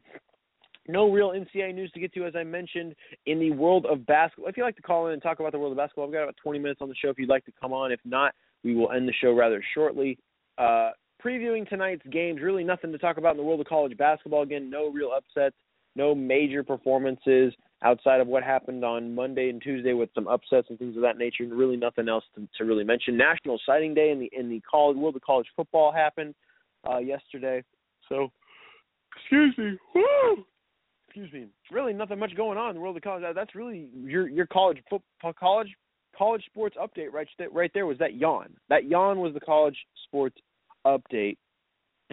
no 0.87 1.09
real 1.09 1.29
NCAA 1.29 1.73
news 1.73 1.91
to 1.93 1.99
get 1.99 2.13
to, 2.13 2.25
as 2.25 2.35
I 2.35 2.43
mentioned, 2.43 2.93
in 3.25 3.39
the 3.39 3.51
world 3.51 3.85
of 3.85 4.05
basketball. 4.05 4.49
If 4.49 4.57
you'd 4.57 4.63
like 4.63 4.75
to 4.75 4.81
call 4.81 5.07
in 5.07 5.13
and 5.13 5.21
talk 5.21 5.39
about 5.39 5.53
the 5.53 5.59
world 5.59 5.71
of 5.71 5.77
basketball, 5.77 6.05
I've 6.05 6.11
got 6.11 6.23
about 6.23 6.35
20 6.43 6.59
minutes 6.59 6.81
on 6.81 6.89
the 6.89 6.95
show 6.95 7.09
if 7.09 7.17
you'd 7.17 7.29
like 7.29 7.45
to 7.45 7.53
come 7.59 7.71
on. 7.71 7.91
If 7.91 8.01
not, 8.03 8.33
we 8.63 8.75
will 8.75 8.91
end 8.91 9.07
the 9.07 9.13
show 9.21 9.33
rather 9.33 9.63
shortly. 9.73 10.17
Uh, 10.57 10.91
previewing 11.23 11.67
tonight's 11.69 12.05
games, 12.11 12.41
really 12.41 12.63
nothing 12.63 12.91
to 12.91 12.97
talk 12.97 13.17
about 13.17 13.31
in 13.31 13.37
the 13.37 13.43
world 13.43 13.61
of 13.61 13.67
college 13.67 13.95
basketball. 13.97 14.41
Again, 14.41 14.69
no 14.69 14.89
real 14.89 15.11
upsets, 15.15 15.55
no 15.95 16.13
major 16.13 16.63
performances 16.63 17.53
outside 17.83 18.21
of 18.21 18.27
what 18.27 18.43
happened 18.43 18.83
on 18.85 19.13
Monday 19.13 19.49
and 19.49 19.61
Tuesday 19.61 19.93
with 19.93 20.09
some 20.15 20.27
upsets 20.27 20.67
and 20.69 20.79
things 20.79 20.95
of 20.95 21.01
that 21.01 21.17
nature, 21.17 21.43
and 21.43 21.53
really 21.53 21.77
nothing 21.77 22.07
else 22.07 22.23
to, 22.35 22.47
to 22.57 22.63
really 22.65 22.83
mention. 22.83 23.17
National 23.17 23.59
Signing 23.65 23.93
Day 23.93 24.11
in 24.11 24.19
the 24.19 24.29
in 24.37 24.49
the 24.49 24.61
college 24.61 24.97
world 24.97 25.15
of 25.15 25.21
college 25.21 25.47
football 25.55 25.91
happened 25.91 26.33
uh, 26.89 26.97
yesterday. 26.97 27.63
So, 28.09 28.31
excuse 29.15 29.53
me, 29.57 29.77
woo, 29.93 30.45
excuse 31.07 31.31
me. 31.33 31.47
Really, 31.71 31.93
nothing 31.93 32.19
much 32.19 32.35
going 32.35 32.57
on 32.57 32.69
in 32.69 32.75
the 32.75 32.81
world 32.81 32.97
of 32.97 33.03
college. 33.03 33.23
That's 33.35 33.55
really 33.55 33.89
your 33.93 34.27
your 34.27 34.47
college 34.47 34.79
football 34.89 35.33
college 35.33 35.69
college 36.17 36.43
sports 36.45 36.77
update 36.81 37.11
right 37.11 37.27
right 37.51 37.71
there 37.73 37.85
was 37.85 37.97
that 37.99 38.15
yawn. 38.15 38.49
That 38.69 38.85
yawn 38.85 39.19
was 39.19 39.33
the 39.33 39.39
college 39.39 39.77
sports 40.05 40.37
update 40.85 41.37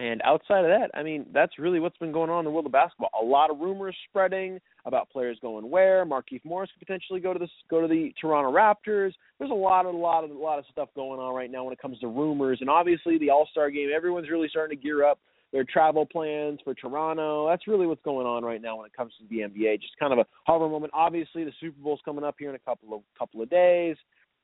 And 0.01 0.19
outside 0.25 0.65
of 0.65 0.71
that, 0.71 0.89
I 0.95 1.03
mean, 1.03 1.27
that's 1.31 1.59
really 1.59 1.79
what's 1.79 1.97
been 1.99 2.11
going 2.11 2.31
on 2.31 2.39
in 2.39 2.45
the 2.45 2.49
world 2.49 2.65
of 2.65 2.71
basketball. 2.71 3.11
A 3.21 3.23
lot 3.23 3.51
of 3.51 3.59
rumors 3.59 3.95
spreading 4.09 4.59
about 4.85 5.11
players 5.11 5.37
going 5.43 5.69
where. 5.69 6.07
Markieff 6.07 6.43
Morris 6.43 6.71
could 6.73 6.87
potentially 6.87 7.19
go 7.19 7.33
to 7.33 7.37
the 7.37 7.47
go 7.69 7.81
to 7.81 7.87
the 7.87 8.11
Toronto 8.19 8.51
Raptors. 8.51 9.11
There's 9.37 9.51
a 9.51 9.53
lot, 9.53 9.85
of, 9.85 9.93
a 9.93 9.97
lot 9.97 10.23
of, 10.23 10.31
a 10.31 10.33
lot 10.33 10.57
of 10.57 10.65
stuff 10.71 10.89
going 10.95 11.19
on 11.19 11.35
right 11.35 11.51
now 11.51 11.65
when 11.65 11.73
it 11.73 11.79
comes 11.79 11.99
to 11.99 12.07
rumors. 12.07 12.57
And 12.61 12.69
obviously, 12.69 13.19
the 13.19 13.29
All 13.29 13.47
Star 13.51 13.69
game, 13.69 13.89
everyone's 13.95 14.27
really 14.31 14.49
starting 14.49 14.75
to 14.75 14.83
gear 14.83 15.05
up 15.05 15.19
their 15.53 15.65
travel 15.65 16.07
plans 16.07 16.59
for 16.63 16.73
Toronto. 16.73 17.47
That's 17.47 17.67
really 17.67 17.85
what's 17.85 18.01
going 18.01 18.25
on 18.25 18.43
right 18.43 18.61
now 18.61 18.77
when 18.77 18.87
it 18.87 18.93
comes 18.93 19.13
to 19.19 19.25
the 19.29 19.43
NBA. 19.43 19.81
Just 19.81 19.99
kind 19.99 20.13
of 20.13 20.17
a 20.17 20.25
hover 20.47 20.67
moment. 20.67 20.93
Obviously, 20.95 21.43
the 21.43 21.53
Super 21.59 21.77
Bowl's 21.79 22.01
coming 22.03 22.23
up 22.23 22.37
here 22.39 22.49
in 22.49 22.55
a 22.55 22.59
couple 22.59 22.95
of 22.95 23.01
couple 23.19 23.43
of 23.43 23.51
days. 23.51 23.97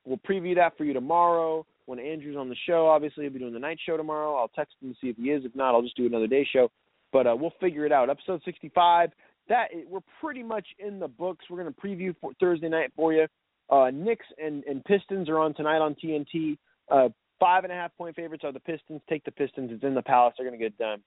We'll 0.04 0.18
preview 0.18 0.54
that 0.54 0.78
for 0.78 0.84
you 0.84 0.92
tomorrow 0.92 1.66
when 1.88 1.98
Andrew's 1.98 2.36
on 2.36 2.50
the 2.50 2.56
show. 2.66 2.86
Obviously, 2.86 3.24
he'll 3.24 3.32
be 3.32 3.38
doing 3.38 3.54
the 3.54 3.58
night 3.58 3.78
show 3.84 3.96
tomorrow. 3.96 4.36
I'll 4.36 4.48
text 4.48 4.74
him 4.82 4.90
to 4.90 4.96
see 5.00 5.08
if 5.08 5.16
he 5.16 5.30
is. 5.30 5.44
If 5.46 5.56
not, 5.56 5.74
I'll 5.74 5.82
just 5.82 5.96
do 5.96 6.04
another 6.04 6.26
day 6.26 6.46
show. 6.52 6.70
But 7.12 7.26
uh, 7.26 7.34
we'll 7.34 7.54
figure 7.60 7.86
it 7.86 7.92
out. 7.92 8.10
Episode 8.10 8.42
65. 8.44 9.10
That 9.48 9.68
we're 9.88 10.00
pretty 10.20 10.42
much 10.42 10.66
in 10.78 10.98
the 10.98 11.08
books. 11.08 11.46
We're 11.48 11.62
going 11.62 11.72
to 11.72 11.80
preview 11.80 12.14
for 12.20 12.32
Thursday 12.38 12.68
night 12.68 12.92
for 12.94 13.14
you. 13.14 13.26
Uh, 13.70 13.90
Knicks 13.90 14.26
and, 14.36 14.62
and 14.64 14.84
Pistons 14.84 15.30
are 15.30 15.38
on 15.38 15.54
tonight 15.54 15.78
on 15.78 15.94
TNT. 15.94 16.58
Uh, 16.90 17.08
five 17.40 17.64
and 17.64 17.72
a 17.72 17.76
half 17.76 17.96
point 17.96 18.14
favorites 18.14 18.44
are 18.44 18.52
the 18.52 18.60
Pistons. 18.60 19.00
Take 19.08 19.24
the 19.24 19.32
Pistons. 19.32 19.70
It's 19.72 19.82
in 19.82 19.94
the 19.94 20.02
Palace. 20.02 20.34
They're 20.36 20.46
going 20.46 20.58
to 20.58 20.62
get 20.62 20.74
it 20.74 20.78
done. 20.78 21.02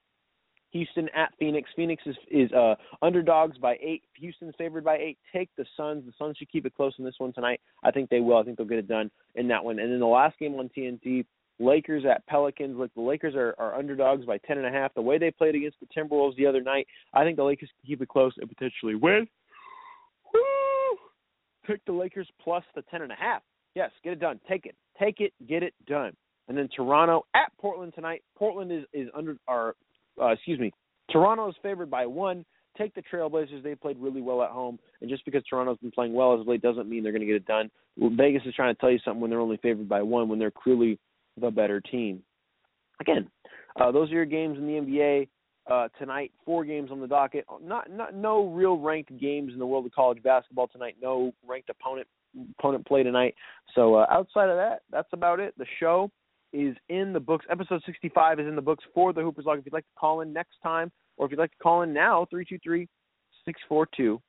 Houston 0.72 1.10
at 1.16 1.34
Phoenix. 1.38 1.70
Phoenix 1.76 2.02
is 2.06 2.16
is 2.30 2.52
uh, 2.54 2.76
underdogs 3.02 3.58
by 3.58 3.78
eight. 3.82 4.04
Houston's 4.16 4.56
favored 4.58 4.84
by 4.84 4.98
eight. 4.98 5.18
Take 5.34 5.50
the 5.58 5.66
Suns. 5.78 6.06
The 6.06 6.14
Suns 6.18 6.38
should 6.38 6.52
keep 6.52 6.66
it 6.66 6.74
close 6.76 6.94
in 6.98 7.06
this 7.06 7.16
one 7.18 7.34
tonight. 7.34 7.60
I 7.84 7.92
think 7.92 8.10
they 8.10 8.20
will. 8.20 8.38
I 8.38 8.44
think 8.44 8.58
they'll 8.58 8.68
get 8.68 8.80
it 8.80 8.88
done 8.88 9.12
in 9.36 9.48
that 9.50 9.64
one. 9.64 9.80
And 9.80 9.92
then 9.92 10.00
the 10.00 10.06
last 10.06 10.40
game 10.40 10.56
on 10.56 10.70
TNT, 10.76 11.26
Lakers 11.60 12.04
at 12.10 12.26
Pelicans. 12.26 12.78
Look, 12.78 12.94
the 12.96 13.02
Lakers 13.02 13.36
are, 13.36 13.54
are 13.58 13.76
underdogs 13.76 14.26
by 14.26 14.38
ten 14.40 14.58
and 14.58 14.68
a 14.68 14.72
half. 14.72 14.94
The 14.94 15.02
way 15.02 15.18
they 15.18 15.32
played 15.32 15.56
against 15.56 15.78
the 15.80 15.88
Timberwolves 15.96 16.36
the 16.36 16.48
other 16.48 16.62
night, 16.62 16.88
I 17.14 17.24
think 17.24 17.38
the 17.38 17.44
Lakers 17.44 17.70
can 17.70 17.88
keep 17.88 18.02
it 18.02 18.10
close 18.10 18.34
and 18.38 18.50
potentially 18.50 18.96
win. 18.96 19.28
Woo! 20.34 20.98
Pick 21.66 21.84
the 21.86 21.94
Lakers 21.94 22.30
plus 22.42 22.64
the 22.76 22.82
ten 22.84 23.02
and 23.02 23.12
a 23.12 23.16
half. 23.16 23.42
Yes, 23.76 23.92
get 24.04 24.14
it 24.14 24.20
done. 24.20 24.40
Take 24.50 24.66
it. 24.66 24.76
Take 25.00 25.20
it. 25.20 25.34
Get 25.48 25.64
it 25.64 25.74
done. 25.88 26.14
And 26.48 26.58
then 26.58 26.68
Toronto 26.76 27.26
at 27.34 27.52
Portland 27.60 27.94
tonight. 27.96 28.24
Portland 28.38 28.72
is 28.72 28.84
is 28.94 29.10
under 29.14 29.38
are 29.48 29.76
uh, 30.20 30.28
excuse 30.28 30.60
me, 30.60 30.72
Toronto 31.12 31.50
is 31.50 31.56
favored 31.62 31.90
by 31.90 32.06
one. 32.06 32.46
Take 32.78 32.96
the 32.96 33.04
Trailblazers; 33.12 33.64
they 33.64 33.76
played 33.76 33.98
really 34.00 34.22
well 34.22 34.42
at 34.42 34.50
home, 34.50 34.80
and 35.02 35.10
just 35.10 35.26
because 35.26 35.44
Toronto's 35.50 35.78
been 35.80 35.92
playing 35.92 36.14
well 36.14 36.34
as 36.34 36.42
of 36.42 36.48
late 36.48 36.62
doesn't 36.62 36.90
mean 36.90 37.04
they're 37.04 37.12
going 37.12 37.22
to 37.22 37.28
get 37.28 37.36
it 37.36 37.46
done. 37.46 37.70
Vegas 37.98 38.44
is 38.46 38.56
trying 38.56 38.74
to 38.74 38.80
tell 38.80 38.92
you 38.92 39.00
something 39.04 39.20
when 39.20 39.30
they're 39.30 39.42
only 39.42 39.58
favored 39.58 39.90
by 39.90 40.02
one, 40.02 40.30
when 40.30 40.40
they're 40.40 40.52
clearly 40.52 40.98
the 41.40 41.52
better 41.52 41.82
team. 41.82 42.24
Again, 43.02 43.30
uh, 43.80 43.92
those 43.92 44.10
are 44.10 44.14
your 44.14 44.26
games 44.26 44.58
in 44.58 44.68
the 44.68 44.74
NBA 44.74 45.28
uh, 45.70 45.88
tonight. 46.00 46.32
Four 46.46 46.66
games 46.66 46.92
on 46.92 47.00
the 47.00 47.08
docket. 47.08 47.46
Not, 47.62 47.92
not 47.92 48.14
no 48.16 48.48
real 48.48 48.78
ranked 48.78 49.18
games 49.20 49.54
in 49.54 49.60
the 49.60 49.66
world 49.66 49.86
of 49.86 49.92
college 49.92 50.22
basketball 50.24 50.68
tonight. 50.68 50.96
No 51.02 51.34
ranked 51.48 51.70
opponent 51.70 52.08
opponent 52.58 52.86
play 52.86 53.04
tonight. 53.04 53.36
So 53.76 53.96
uh, 53.96 54.06
outside 54.10 54.50
of 54.50 54.56
that, 54.56 54.84
that's 54.90 55.10
about 55.14 55.40
it. 55.40 55.54
The 55.58 55.66
show 55.80 56.10
is 56.54 56.76
in 56.90 57.14
the 57.14 57.20
books. 57.20 57.46
Episode 57.50 57.82
65 57.86 58.40
is 58.40 58.48
in 58.48 58.56
the 58.56 58.62
books 58.62 58.84
for 58.94 59.14
the 59.14 59.22
Hoopers 59.22 59.46
Log. 59.46 59.60
If 59.60 59.66
you'd 59.66 59.74
like 59.74 59.86
to 59.86 60.00
call 60.00 60.22
in 60.22 60.34
next 60.34 60.56
time, 60.64 60.92
or 61.18 61.26
if 61.26 61.32
you'd 61.32 61.40
like 61.40 61.52
to 61.52 61.64
call 61.64 61.82
in 61.84 61.94
now, 61.94 62.26
323 62.30 62.88
642 63.46 64.22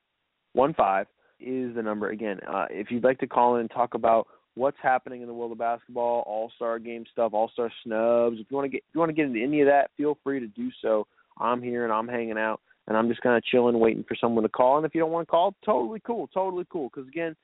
15 0.54 1.06
is 1.40 1.74
the 1.74 1.82
number. 1.82 2.11
Again, 2.11 2.38
uh, 2.48 2.66
if 2.70 2.90
you'd 2.90 3.04
like 3.04 3.18
to 3.20 3.26
call 3.26 3.56
in 3.56 3.62
and 3.62 3.70
talk 3.70 3.94
about 3.94 4.26
what's 4.54 4.76
happening 4.82 5.22
in 5.22 5.28
the 5.28 5.35
world 5.35 5.52
of 5.52 5.58
basketball, 5.58 6.22
All 6.26 6.50
Star 6.56 6.78
game 6.78 7.04
stuff, 7.11 7.32
All 7.35 7.50
Star 7.52 7.70
snubs, 7.85 8.38
if 8.38 8.46
you 8.50 8.56
want 8.56 8.66
to 8.66 8.70
get 8.70 8.85
if 8.88 8.94
you 8.94 9.00
want 9.00 9.11
to 9.11 9.14
get 9.14 9.26
into 9.26 9.42
any 9.42 9.61
of 9.61 9.66
that, 9.66 9.90
feel 9.96 10.18
free 10.22 10.40
to 10.40 10.46
do 10.46 10.70
so. 10.80 11.06
I'm 11.38 11.62
here 11.62 11.85
and 11.85 11.92
I'm 11.92 12.08
hanging 12.08 12.38
out 12.38 12.61
and 12.87 12.96
I'm 12.96 13.08
just 13.08 13.22
kind 13.22 13.37
of 13.37 13.44
chilling, 13.44 13.78
waiting 13.78 14.04
for 14.06 14.16
someone 14.20 14.42
to 14.42 14.48
call. 14.48 14.76
And 14.76 14.87
if 14.87 14.94
you 14.94 15.00
don't 15.00 15.11
want 15.11 15.26
to 15.26 15.30
call, 15.30 15.54
totally 15.64 16.00
cool, 16.06 16.28
totally 16.28 16.66
cool. 16.70 16.90
Because 16.92 17.08
again, 17.08 17.35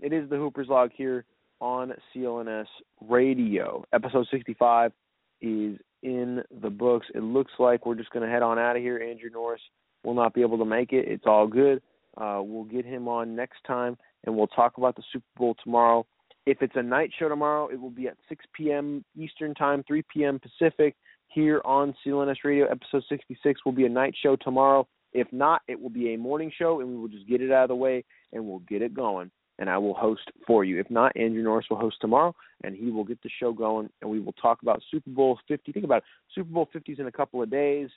it 0.00 0.12
is 0.12 0.28
the 0.30 0.36
Hoopers 0.36 0.68
Log 0.68 0.90
here 0.94 1.24
on 1.62 1.92
CLNS 2.14 2.66
Radio. 3.08 3.84
Episode 3.92 4.26
65 4.32 4.92
is 5.40 5.78
in 6.02 6.42
the 6.60 6.68
books. 6.68 7.06
It 7.14 7.22
looks 7.22 7.52
like 7.60 7.86
we're 7.86 7.94
just 7.94 8.10
going 8.10 8.26
to 8.26 8.30
head 8.30 8.42
on 8.42 8.58
out 8.58 8.76
of 8.76 8.82
here. 8.82 8.98
Andrew 8.98 9.30
Norris 9.32 9.62
will 10.02 10.14
not 10.14 10.34
be 10.34 10.42
able 10.42 10.58
to 10.58 10.64
make 10.64 10.92
it. 10.92 11.06
It's 11.06 11.24
all 11.24 11.46
good. 11.46 11.80
Uh, 12.16 12.40
we'll 12.42 12.64
get 12.64 12.84
him 12.84 13.06
on 13.06 13.36
next 13.36 13.58
time, 13.64 13.96
and 14.24 14.36
we'll 14.36 14.48
talk 14.48 14.76
about 14.76 14.96
the 14.96 15.04
Super 15.12 15.24
Bowl 15.38 15.54
tomorrow. 15.62 16.04
If 16.46 16.60
it's 16.62 16.74
a 16.74 16.82
night 16.82 17.12
show 17.16 17.28
tomorrow, 17.28 17.68
it 17.68 17.80
will 17.80 17.90
be 17.90 18.08
at 18.08 18.16
6 18.28 18.44
p.m. 18.54 19.04
Eastern 19.16 19.54
Time, 19.54 19.84
3 19.86 20.02
p.m. 20.12 20.40
Pacific, 20.40 20.96
here 21.28 21.62
on 21.64 21.94
CLNS 22.04 22.36
Radio. 22.44 22.66
Episode 22.66 23.04
66 23.08 23.60
will 23.64 23.72
be 23.72 23.86
a 23.86 23.88
night 23.88 24.14
show 24.20 24.34
tomorrow. 24.34 24.86
If 25.12 25.28
not, 25.32 25.62
it 25.68 25.80
will 25.80 25.90
be 25.90 26.12
a 26.12 26.18
morning 26.18 26.50
show, 26.58 26.80
and 26.80 26.88
we 26.88 26.96
will 26.96 27.08
just 27.08 27.28
get 27.28 27.40
it 27.40 27.52
out 27.52 27.62
of 27.62 27.68
the 27.68 27.76
way, 27.76 28.04
and 28.32 28.44
we'll 28.44 28.58
get 28.60 28.82
it 28.82 28.94
going 28.94 29.30
and 29.58 29.68
I 29.68 29.78
will 29.78 29.94
host 29.94 30.30
for 30.46 30.64
you. 30.64 30.80
If 30.80 30.90
not, 30.90 31.16
Andrew 31.16 31.42
Norris 31.42 31.66
will 31.70 31.78
host 31.78 31.96
tomorrow, 32.00 32.34
and 32.64 32.74
he 32.74 32.90
will 32.90 33.04
get 33.04 33.22
the 33.22 33.30
show 33.40 33.52
going, 33.52 33.88
and 34.00 34.10
we 34.10 34.20
will 34.20 34.32
talk 34.34 34.62
about 34.62 34.82
Super 34.90 35.10
Bowl 35.10 35.38
50. 35.48 35.72
Think 35.72 35.84
about 35.84 35.98
it. 35.98 36.04
Super 36.34 36.50
Bowl 36.50 36.68
50s 36.74 36.98
in 36.98 37.06
a 37.06 37.12
couple 37.12 37.42
of 37.42 37.50
days. 37.50 37.90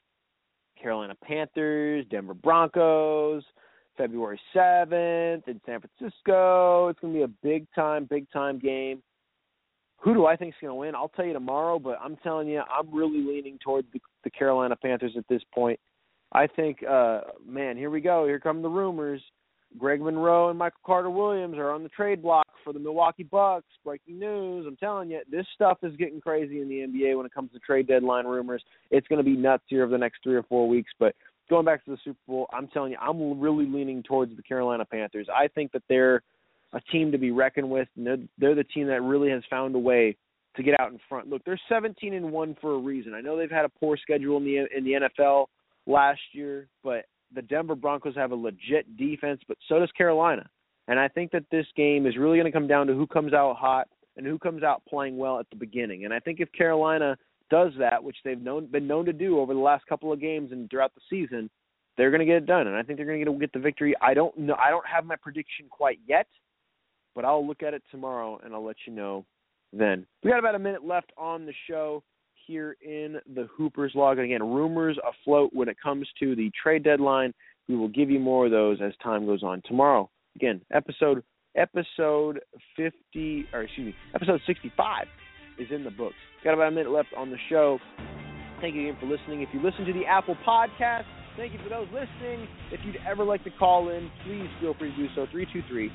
Carolina 0.81 1.15
Panthers, 1.23 2.05
Denver 2.11 2.33
Broncos, 2.33 3.43
February 3.97 4.39
7th 4.53 5.47
in 5.47 5.61
San 5.65 5.79
Francisco. 5.79 6.89
It's 6.89 6.99
going 6.99 7.13
to 7.13 7.19
be 7.19 7.23
a 7.23 7.27
big 7.27 7.65
time, 7.73 8.05
big 8.05 8.29
time 8.31 8.59
game. 8.59 9.01
Who 9.99 10.13
do 10.13 10.25
I 10.25 10.35
think 10.35 10.53
is 10.53 10.61
going 10.61 10.71
to 10.71 10.75
win? 10.75 10.95
I'll 10.95 11.09
tell 11.09 11.25
you 11.25 11.33
tomorrow, 11.33 11.79
but 11.79 11.97
I'm 12.01 12.17
telling 12.17 12.47
you, 12.47 12.61
I'm 12.69 12.93
really 12.93 13.21
leaning 13.21 13.57
toward 13.63 13.85
the, 13.93 14.01
the 14.23 14.29
Carolina 14.29 14.75
Panthers 14.75 15.13
at 15.17 15.27
this 15.29 15.41
point. 15.53 15.79
I 16.31 16.47
think, 16.47 16.83
uh, 16.83 17.21
man, 17.47 17.77
here 17.77 17.89
we 17.89 18.01
go. 18.01 18.25
Here 18.27 18.39
come 18.39 18.61
the 18.61 18.69
rumors. 18.69 19.21
Greg 19.77 20.01
Monroe 20.01 20.49
and 20.49 20.57
Michael 20.57 20.79
Carter 20.85 21.09
Williams 21.09 21.57
are 21.57 21.71
on 21.71 21.83
the 21.83 21.89
trade 21.89 22.21
block 22.21 22.47
for 22.63 22.73
the 22.73 22.79
Milwaukee 22.79 23.23
Bucks. 23.23 23.67
Breaking 23.83 24.19
news. 24.19 24.65
I'm 24.67 24.77
telling 24.77 25.09
you, 25.09 25.21
this 25.29 25.45
stuff 25.53 25.79
is 25.83 25.95
getting 25.97 26.21
crazy 26.21 26.61
in 26.61 26.69
the 26.69 26.75
NBA 26.75 27.15
when 27.17 27.25
it 27.25 27.33
comes 27.33 27.51
to 27.53 27.59
trade 27.59 27.87
deadline 27.87 28.25
rumors. 28.25 28.63
It's 28.91 29.07
going 29.07 29.23
to 29.23 29.29
be 29.29 29.35
nuts 29.35 29.63
here 29.67 29.83
over 29.83 29.91
the 29.91 29.97
next 29.97 30.23
three 30.23 30.35
or 30.35 30.43
four 30.43 30.67
weeks. 30.67 30.91
But 30.99 31.15
going 31.49 31.65
back 31.65 31.83
to 31.85 31.91
the 31.91 31.97
Super 32.03 32.19
Bowl, 32.27 32.47
I'm 32.53 32.67
telling 32.67 32.91
you, 32.91 32.97
I'm 32.99 33.39
really 33.39 33.65
leaning 33.65 34.03
towards 34.03 34.35
the 34.35 34.43
Carolina 34.43 34.85
Panthers. 34.85 35.27
I 35.33 35.47
think 35.47 35.71
that 35.73 35.83
they're 35.89 36.21
a 36.73 36.81
team 36.91 37.11
to 37.11 37.17
be 37.17 37.31
reckoned 37.31 37.69
with. 37.69 37.87
And 37.95 38.05
they're, 38.05 38.17
they're 38.37 38.55
the 38.55 38.63
team 38.63 38.87
that 38.87 39.01
really 39.01 39.29
has 39.29 39.43
found 39.49 39.75
a 39.75 39.79
way 39.79 40.17
to 40.55 40.63
get 40.63 40.79
out 40.79 40.91
in 40.91 40.99
front. 41.09 41.29
Look, 41.29 41.43
they're 41.45 41.59
17 41.69 42.13
and 42.13 42.31
one 42.31 42.55
for 42.61 42.75
a 42.75 42.77
reason. 42.77 43.13
I 43.13 43.21
know 43.21 43.37
they've 43.37 43.51
had 43.51 43.65
a 43.65 43.69
poor 43.69 43.97
schedule 43.97 44.37
in 44.37 44.45
the 44.45 44.65
in 44.75 44.83
the 44.83 45.09
NFL 45.09 45.47
last 45.85 46.21
year, 46.31 46.67
but 46.83 47.05
the 47.35 47.41
Denver 47.41 47.75
Broncos 47.75 48.15
have 48.15 48.31
a 48.31 48.35
legit 48.35 48.97
defense, 48.97 49.41
but 49.47 49.57
so 49.67 49.79
does 49.79 49.91
Carolina. 49.91 50.47
And 50.87 50.99
I 50.99 51.07
think 51.07 51.31
that 51.31 51.45
this 51.51 51.65
game 51.75 52.05
is 52.05 52.17
really 52.17 52.37
going 52.37 52.51
to 52.51 52.51
come 52.51 52.67
down 52.67 52.87
to 52.87 52.93
who 52.93 53.07
comes 53.07 53.33
out 53.33 53.55
hot 53.57 53.87
and 54.17 54.25
who 54.25 54.39
comes 54.39 54.63
out 54.63 54.83
playing 54.87 55.17
well 55.17 55.39
at 55.39 55.49
the 55.49 55.55
beginning. 55.55 56.05
And 56.05 56.13
I 56.13 56.19
think 56.19 56.39
if 56.39 56.51
Carolina 56.51 57.17
does 57.49 57.73
that, 57.79 58.03
which 58.03 58.17
they've 58.23 58.41
known 58.41 58.67
been 58.67 58.87
known 58.87 59.05
to 59.05 59.13
do 59.13 59.39
over 59.39 59.53
the 59.53 59.59
last 59.59 59.85
couple 59.87 60.11
of 60.11 60.21
games 60.21 60.51
and 60.51 60.69
throughout 60.69 60.93
the 60.95 61.01
season, 61.09 61.49
they're 61.97 62.11
going 62.11 62.19
to 62.19 62.25
get 62.25 62.37
it 62.37 62.45
done. 62.45 62.67
And 62.67 62.75
I 62.75 62.83
think 62.83 62.97
they're 62.97 63.05
going 63.05 63.25
to 63.25 63.39
get, 63.39 63.53
the 63.53 63.59
victory. 63.59 63.95
I 64.01 64.13
don't 64.13 64.37
know. 64.37 64.55
I 64.55 64.69
don't 64.69 64.85
have 64.87 65.05
my 65.05 65.15
prediction 65.15 65.67
quite 65.69 65.99
yet, 66.07 66.27
but 67.13 67.25
I'll 67.25 67.45
look 67.45 67.63
at 67.63 67.73
it 67.73 67.83
tomorrow 67.91 68.39
and 68.43 68.53
I'll 68.53 68.65
let 68.65 68.77
you 68.85 68.93
know 68.93 69.25
then. 69.73 70.05
We 70.23 70.31
got 70.31 70.39
about 70.39 70.55
a 70.55 70.59
minute 70.59 70.85
left 70.85 71.11
on 71.17 71.45
the 71.45 71.53
show 71.67 72.03
here 72.45 72.75
in 72.81 73.17
the 73.33 73.47
Hoopers 73.55 73.93
log. 73.95 74.17
And 74.17 74.25
again, 74.25 74.43
rumors 74.43 74.97
afloat 75.07 75.51
when 75.53 75.69
it 75.69 75.77
comes 75.81 76.07
to 76.19 76.35
the 76.35 76.51
trade 76.61 76.83
deadline. 76.83 77.33
We 77.67 77.75
will 77.75 77.87
give 77.87 78.09
you 78.09 78.19
more 78.19 78.45
of 78.45 78.51
those 78.51 78.79
as 78.81 78.93
time 79.03 79.25
goes 79.25 79.43
on. 79.43 79.61
Tomorrow, 79.65 80.09
again, 80.35 80.61
episode 80.73 81.23
episode 81.55 82.41
50 82.75 83.47
or 83.53 83.63
excuse 83.63 83.87
me, 83.87 83.95
episode 84.13 84.41
65 84.45 85.07
is 85.57 85.67
in 85.71 85.83
the 85.83 85.91
books. 85.91 86.15
Got 86.43 86.53
about 86.53 86.67
a 86.67 86.71
minute 86.71 86.91
left 86.91 87.09
on 87.17 87.31
the 87.31 87.37
show. 87.49 87.79
Thank 88.61 88.75
you 88.75 88.89
again 88.89 88.97
for 88.99 89.07
listening. 89.07 89.41
If 89.41 89.49
you 89.53 89.61
listen 89.61 89.85
to 89.85 89.93
the 89.93 90.05
Apple 90.05 90.35
Podcast, 90.47 91.05
thank 91.37 91.53
you 91.53 91.59
for 91.63 91.69
those 91.69 91.87
listening. 91.93 92.47
If 92.71 92.81
you'd 92.85 92.97
ever 93.07 93.23
like 93.23 93.43
to 93.45 93.51
call 93.51 93.89
in, 93.89 94.09
please 94.25 94.47
feel 94.59 94.75
free 94.75 94.91
to 94.91 94.97
do 94.97 95.07
so. 95.15 95.25
323 95.31 95.89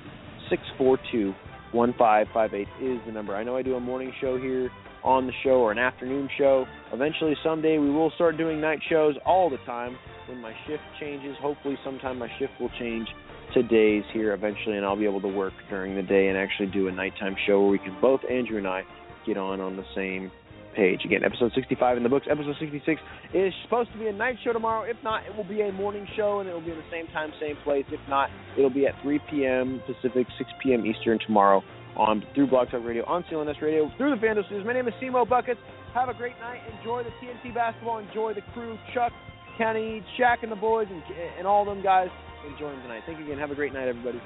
642 0.48 1.34
1558 1.72 2.66
is 2.82 3.00
the 3.06 3.12
number. 3.12 3.36
I 3.36 3.44
know 3.44 3.56
I 3.56 3.62
do 3.62 3.76
a 3.76 3.80
morning 3.80 4.12
show 4.20 4.38
here 4.38 4.70
on 5.04 5.26
the 5.26 5.32
show 5.42 5.60
or 5.60 5.72
an 5.72 5.78
afternoon 5.78 6.28
show. 6.36 6.66
Eventually, 6.92 7.34
someday, 7.42 7.78
we 7.78 7.90
will 7.90 8.12
start 8.14 8.36
doing 8.36 8.60
night 8.60 8.80
shows 8.88 9.14
all 9.24 9.50
the 9.50 9.58
time 9.58 9.96
when 10.28 10.40
my 10.40 10.52
shift 10.66 10.82
changes. 10.98 11.36
Hopefully, 11.40 11.76
sometime 11.84 12.18
my 12.18 12.28
shift 12.38 12.52
will 12.60 12.70
change 12.78 13.08
to 13.54 13.62
days 13.62 14.04
here 14.12 14.32
eventually, 14.32 14.76
and 14.76 14.86
I'll 14.86 14.96
be 14.96 15.06
able 15.06 15.20
to 15.22 15.28
work 15.28 15.52
during 15.68 15.96
the 15.96 16.02
day 16.02 16.28
and 16.28 16.38
actually 16.38 16.68
do 16.68 16.88
a 16.88 16.92
nighttime 16.92 17.34
show 17.46 17.60
where 17.60 17.70
we 17.70 17.78
can 17.78 17.96
both, 18.00 18.20
Andrew 18.30 18.58
and 18.58 18.66
I, 18.66 18.82
get 19.26 19.36
on 19.36 19.60
on 19.60 19.76
the 19.76 19.84
same 19.94 20.30
page. 20.76 21.00
Again, 21.04 21.24
episode 21.24 21.50
65 21.54 21.96
in 21.96 22.02
the 22.02 22.08
books. 22.08 22.26
Episode 22.30 22.54
66 22.60 23.00
is 23.34 23.52
supposed 23.64 23.92
to 23.92 23.98
be 23.98 24.06
a 24.06 24.12
night 24.12 24.36
show 24.44 24.52
tomorrow. 24.52 24.88
If 24.88 24.96
not, 25.02 25.26
it 25.26 25.34
will 25.34 25.44
be 25.44 25.62
a 25.62 25.72
morning 25.72 26.06
show, 26.16 26.40
and 26.40 26.48
it 26.48 26.52
will 26.52 26.60
be 26.60 26.70
in 26.70 26.76
the 26.76 26.90
same 26.92 27.06
time, 27.08 27.32
same 27.40 27.56
place. 27.64 27.84
If 27.90 28.00
not, 28.08 28.30
it'll 28.56 28.70
be 28.70 28.86
at 28.86 28.94
3 29.02 29.20
p.m. 29.30 29.82
Pacific, 29.86 30.26
6 30.38 30.50
p.m. 30.62 30.86
Eastern 30.86 31.18
tomorrow 31.26 31.62
on 31.96 32.24
through 32.34 32.48
Blog 32.48 32.70
Talk 32.70 32.84
Radio, 32.84 33.04
on 33.06 33.24
CLNS 33.24 33.60
Radio, 33.60 33.90
through 33.96 34.14
the 34.14 34.20
FanDuel 34.20 34.46
Studios. 34.46 34.66
My 34.66 34.72
name 34.72 34.88
is 34.88 34.94
Cmo 35.02 35.28
Buckets. 35.28 35.60
Have 35.94 36.08
a 36.08 36.14
great 36.14 36.38
night. 36.40 36.60
Enjoy 36.78 37.02
the 37.02 37.10
TNT 37.20 37.54
basketball. 37.54 37.98
Enjoy 37.98 38.32
the 38.34 38.42
crew, 38.54 38.78
Chuck, 38.94 39.12
Kenny, 39.58 40.04
Shaq, 40.18 40.42
and 40.42 40.52
the 40.52 40.56
boys, 40.56 40.86
and, 40.90 41.02
and 41.38 41.46
all 41.46 41.64
them 41.64 41.82
guys 41.82 42.08
enjoying 42.50 42.80
tonight. 42.82 43.02
Thank 43.06 43.18
you 43.18 43.24
again. 43.24 43.38
Have 43.38 43.50
a 43.50 43.54
great 43.54 43.72
night, 43.72 43.88
everybody. 43.88 44.20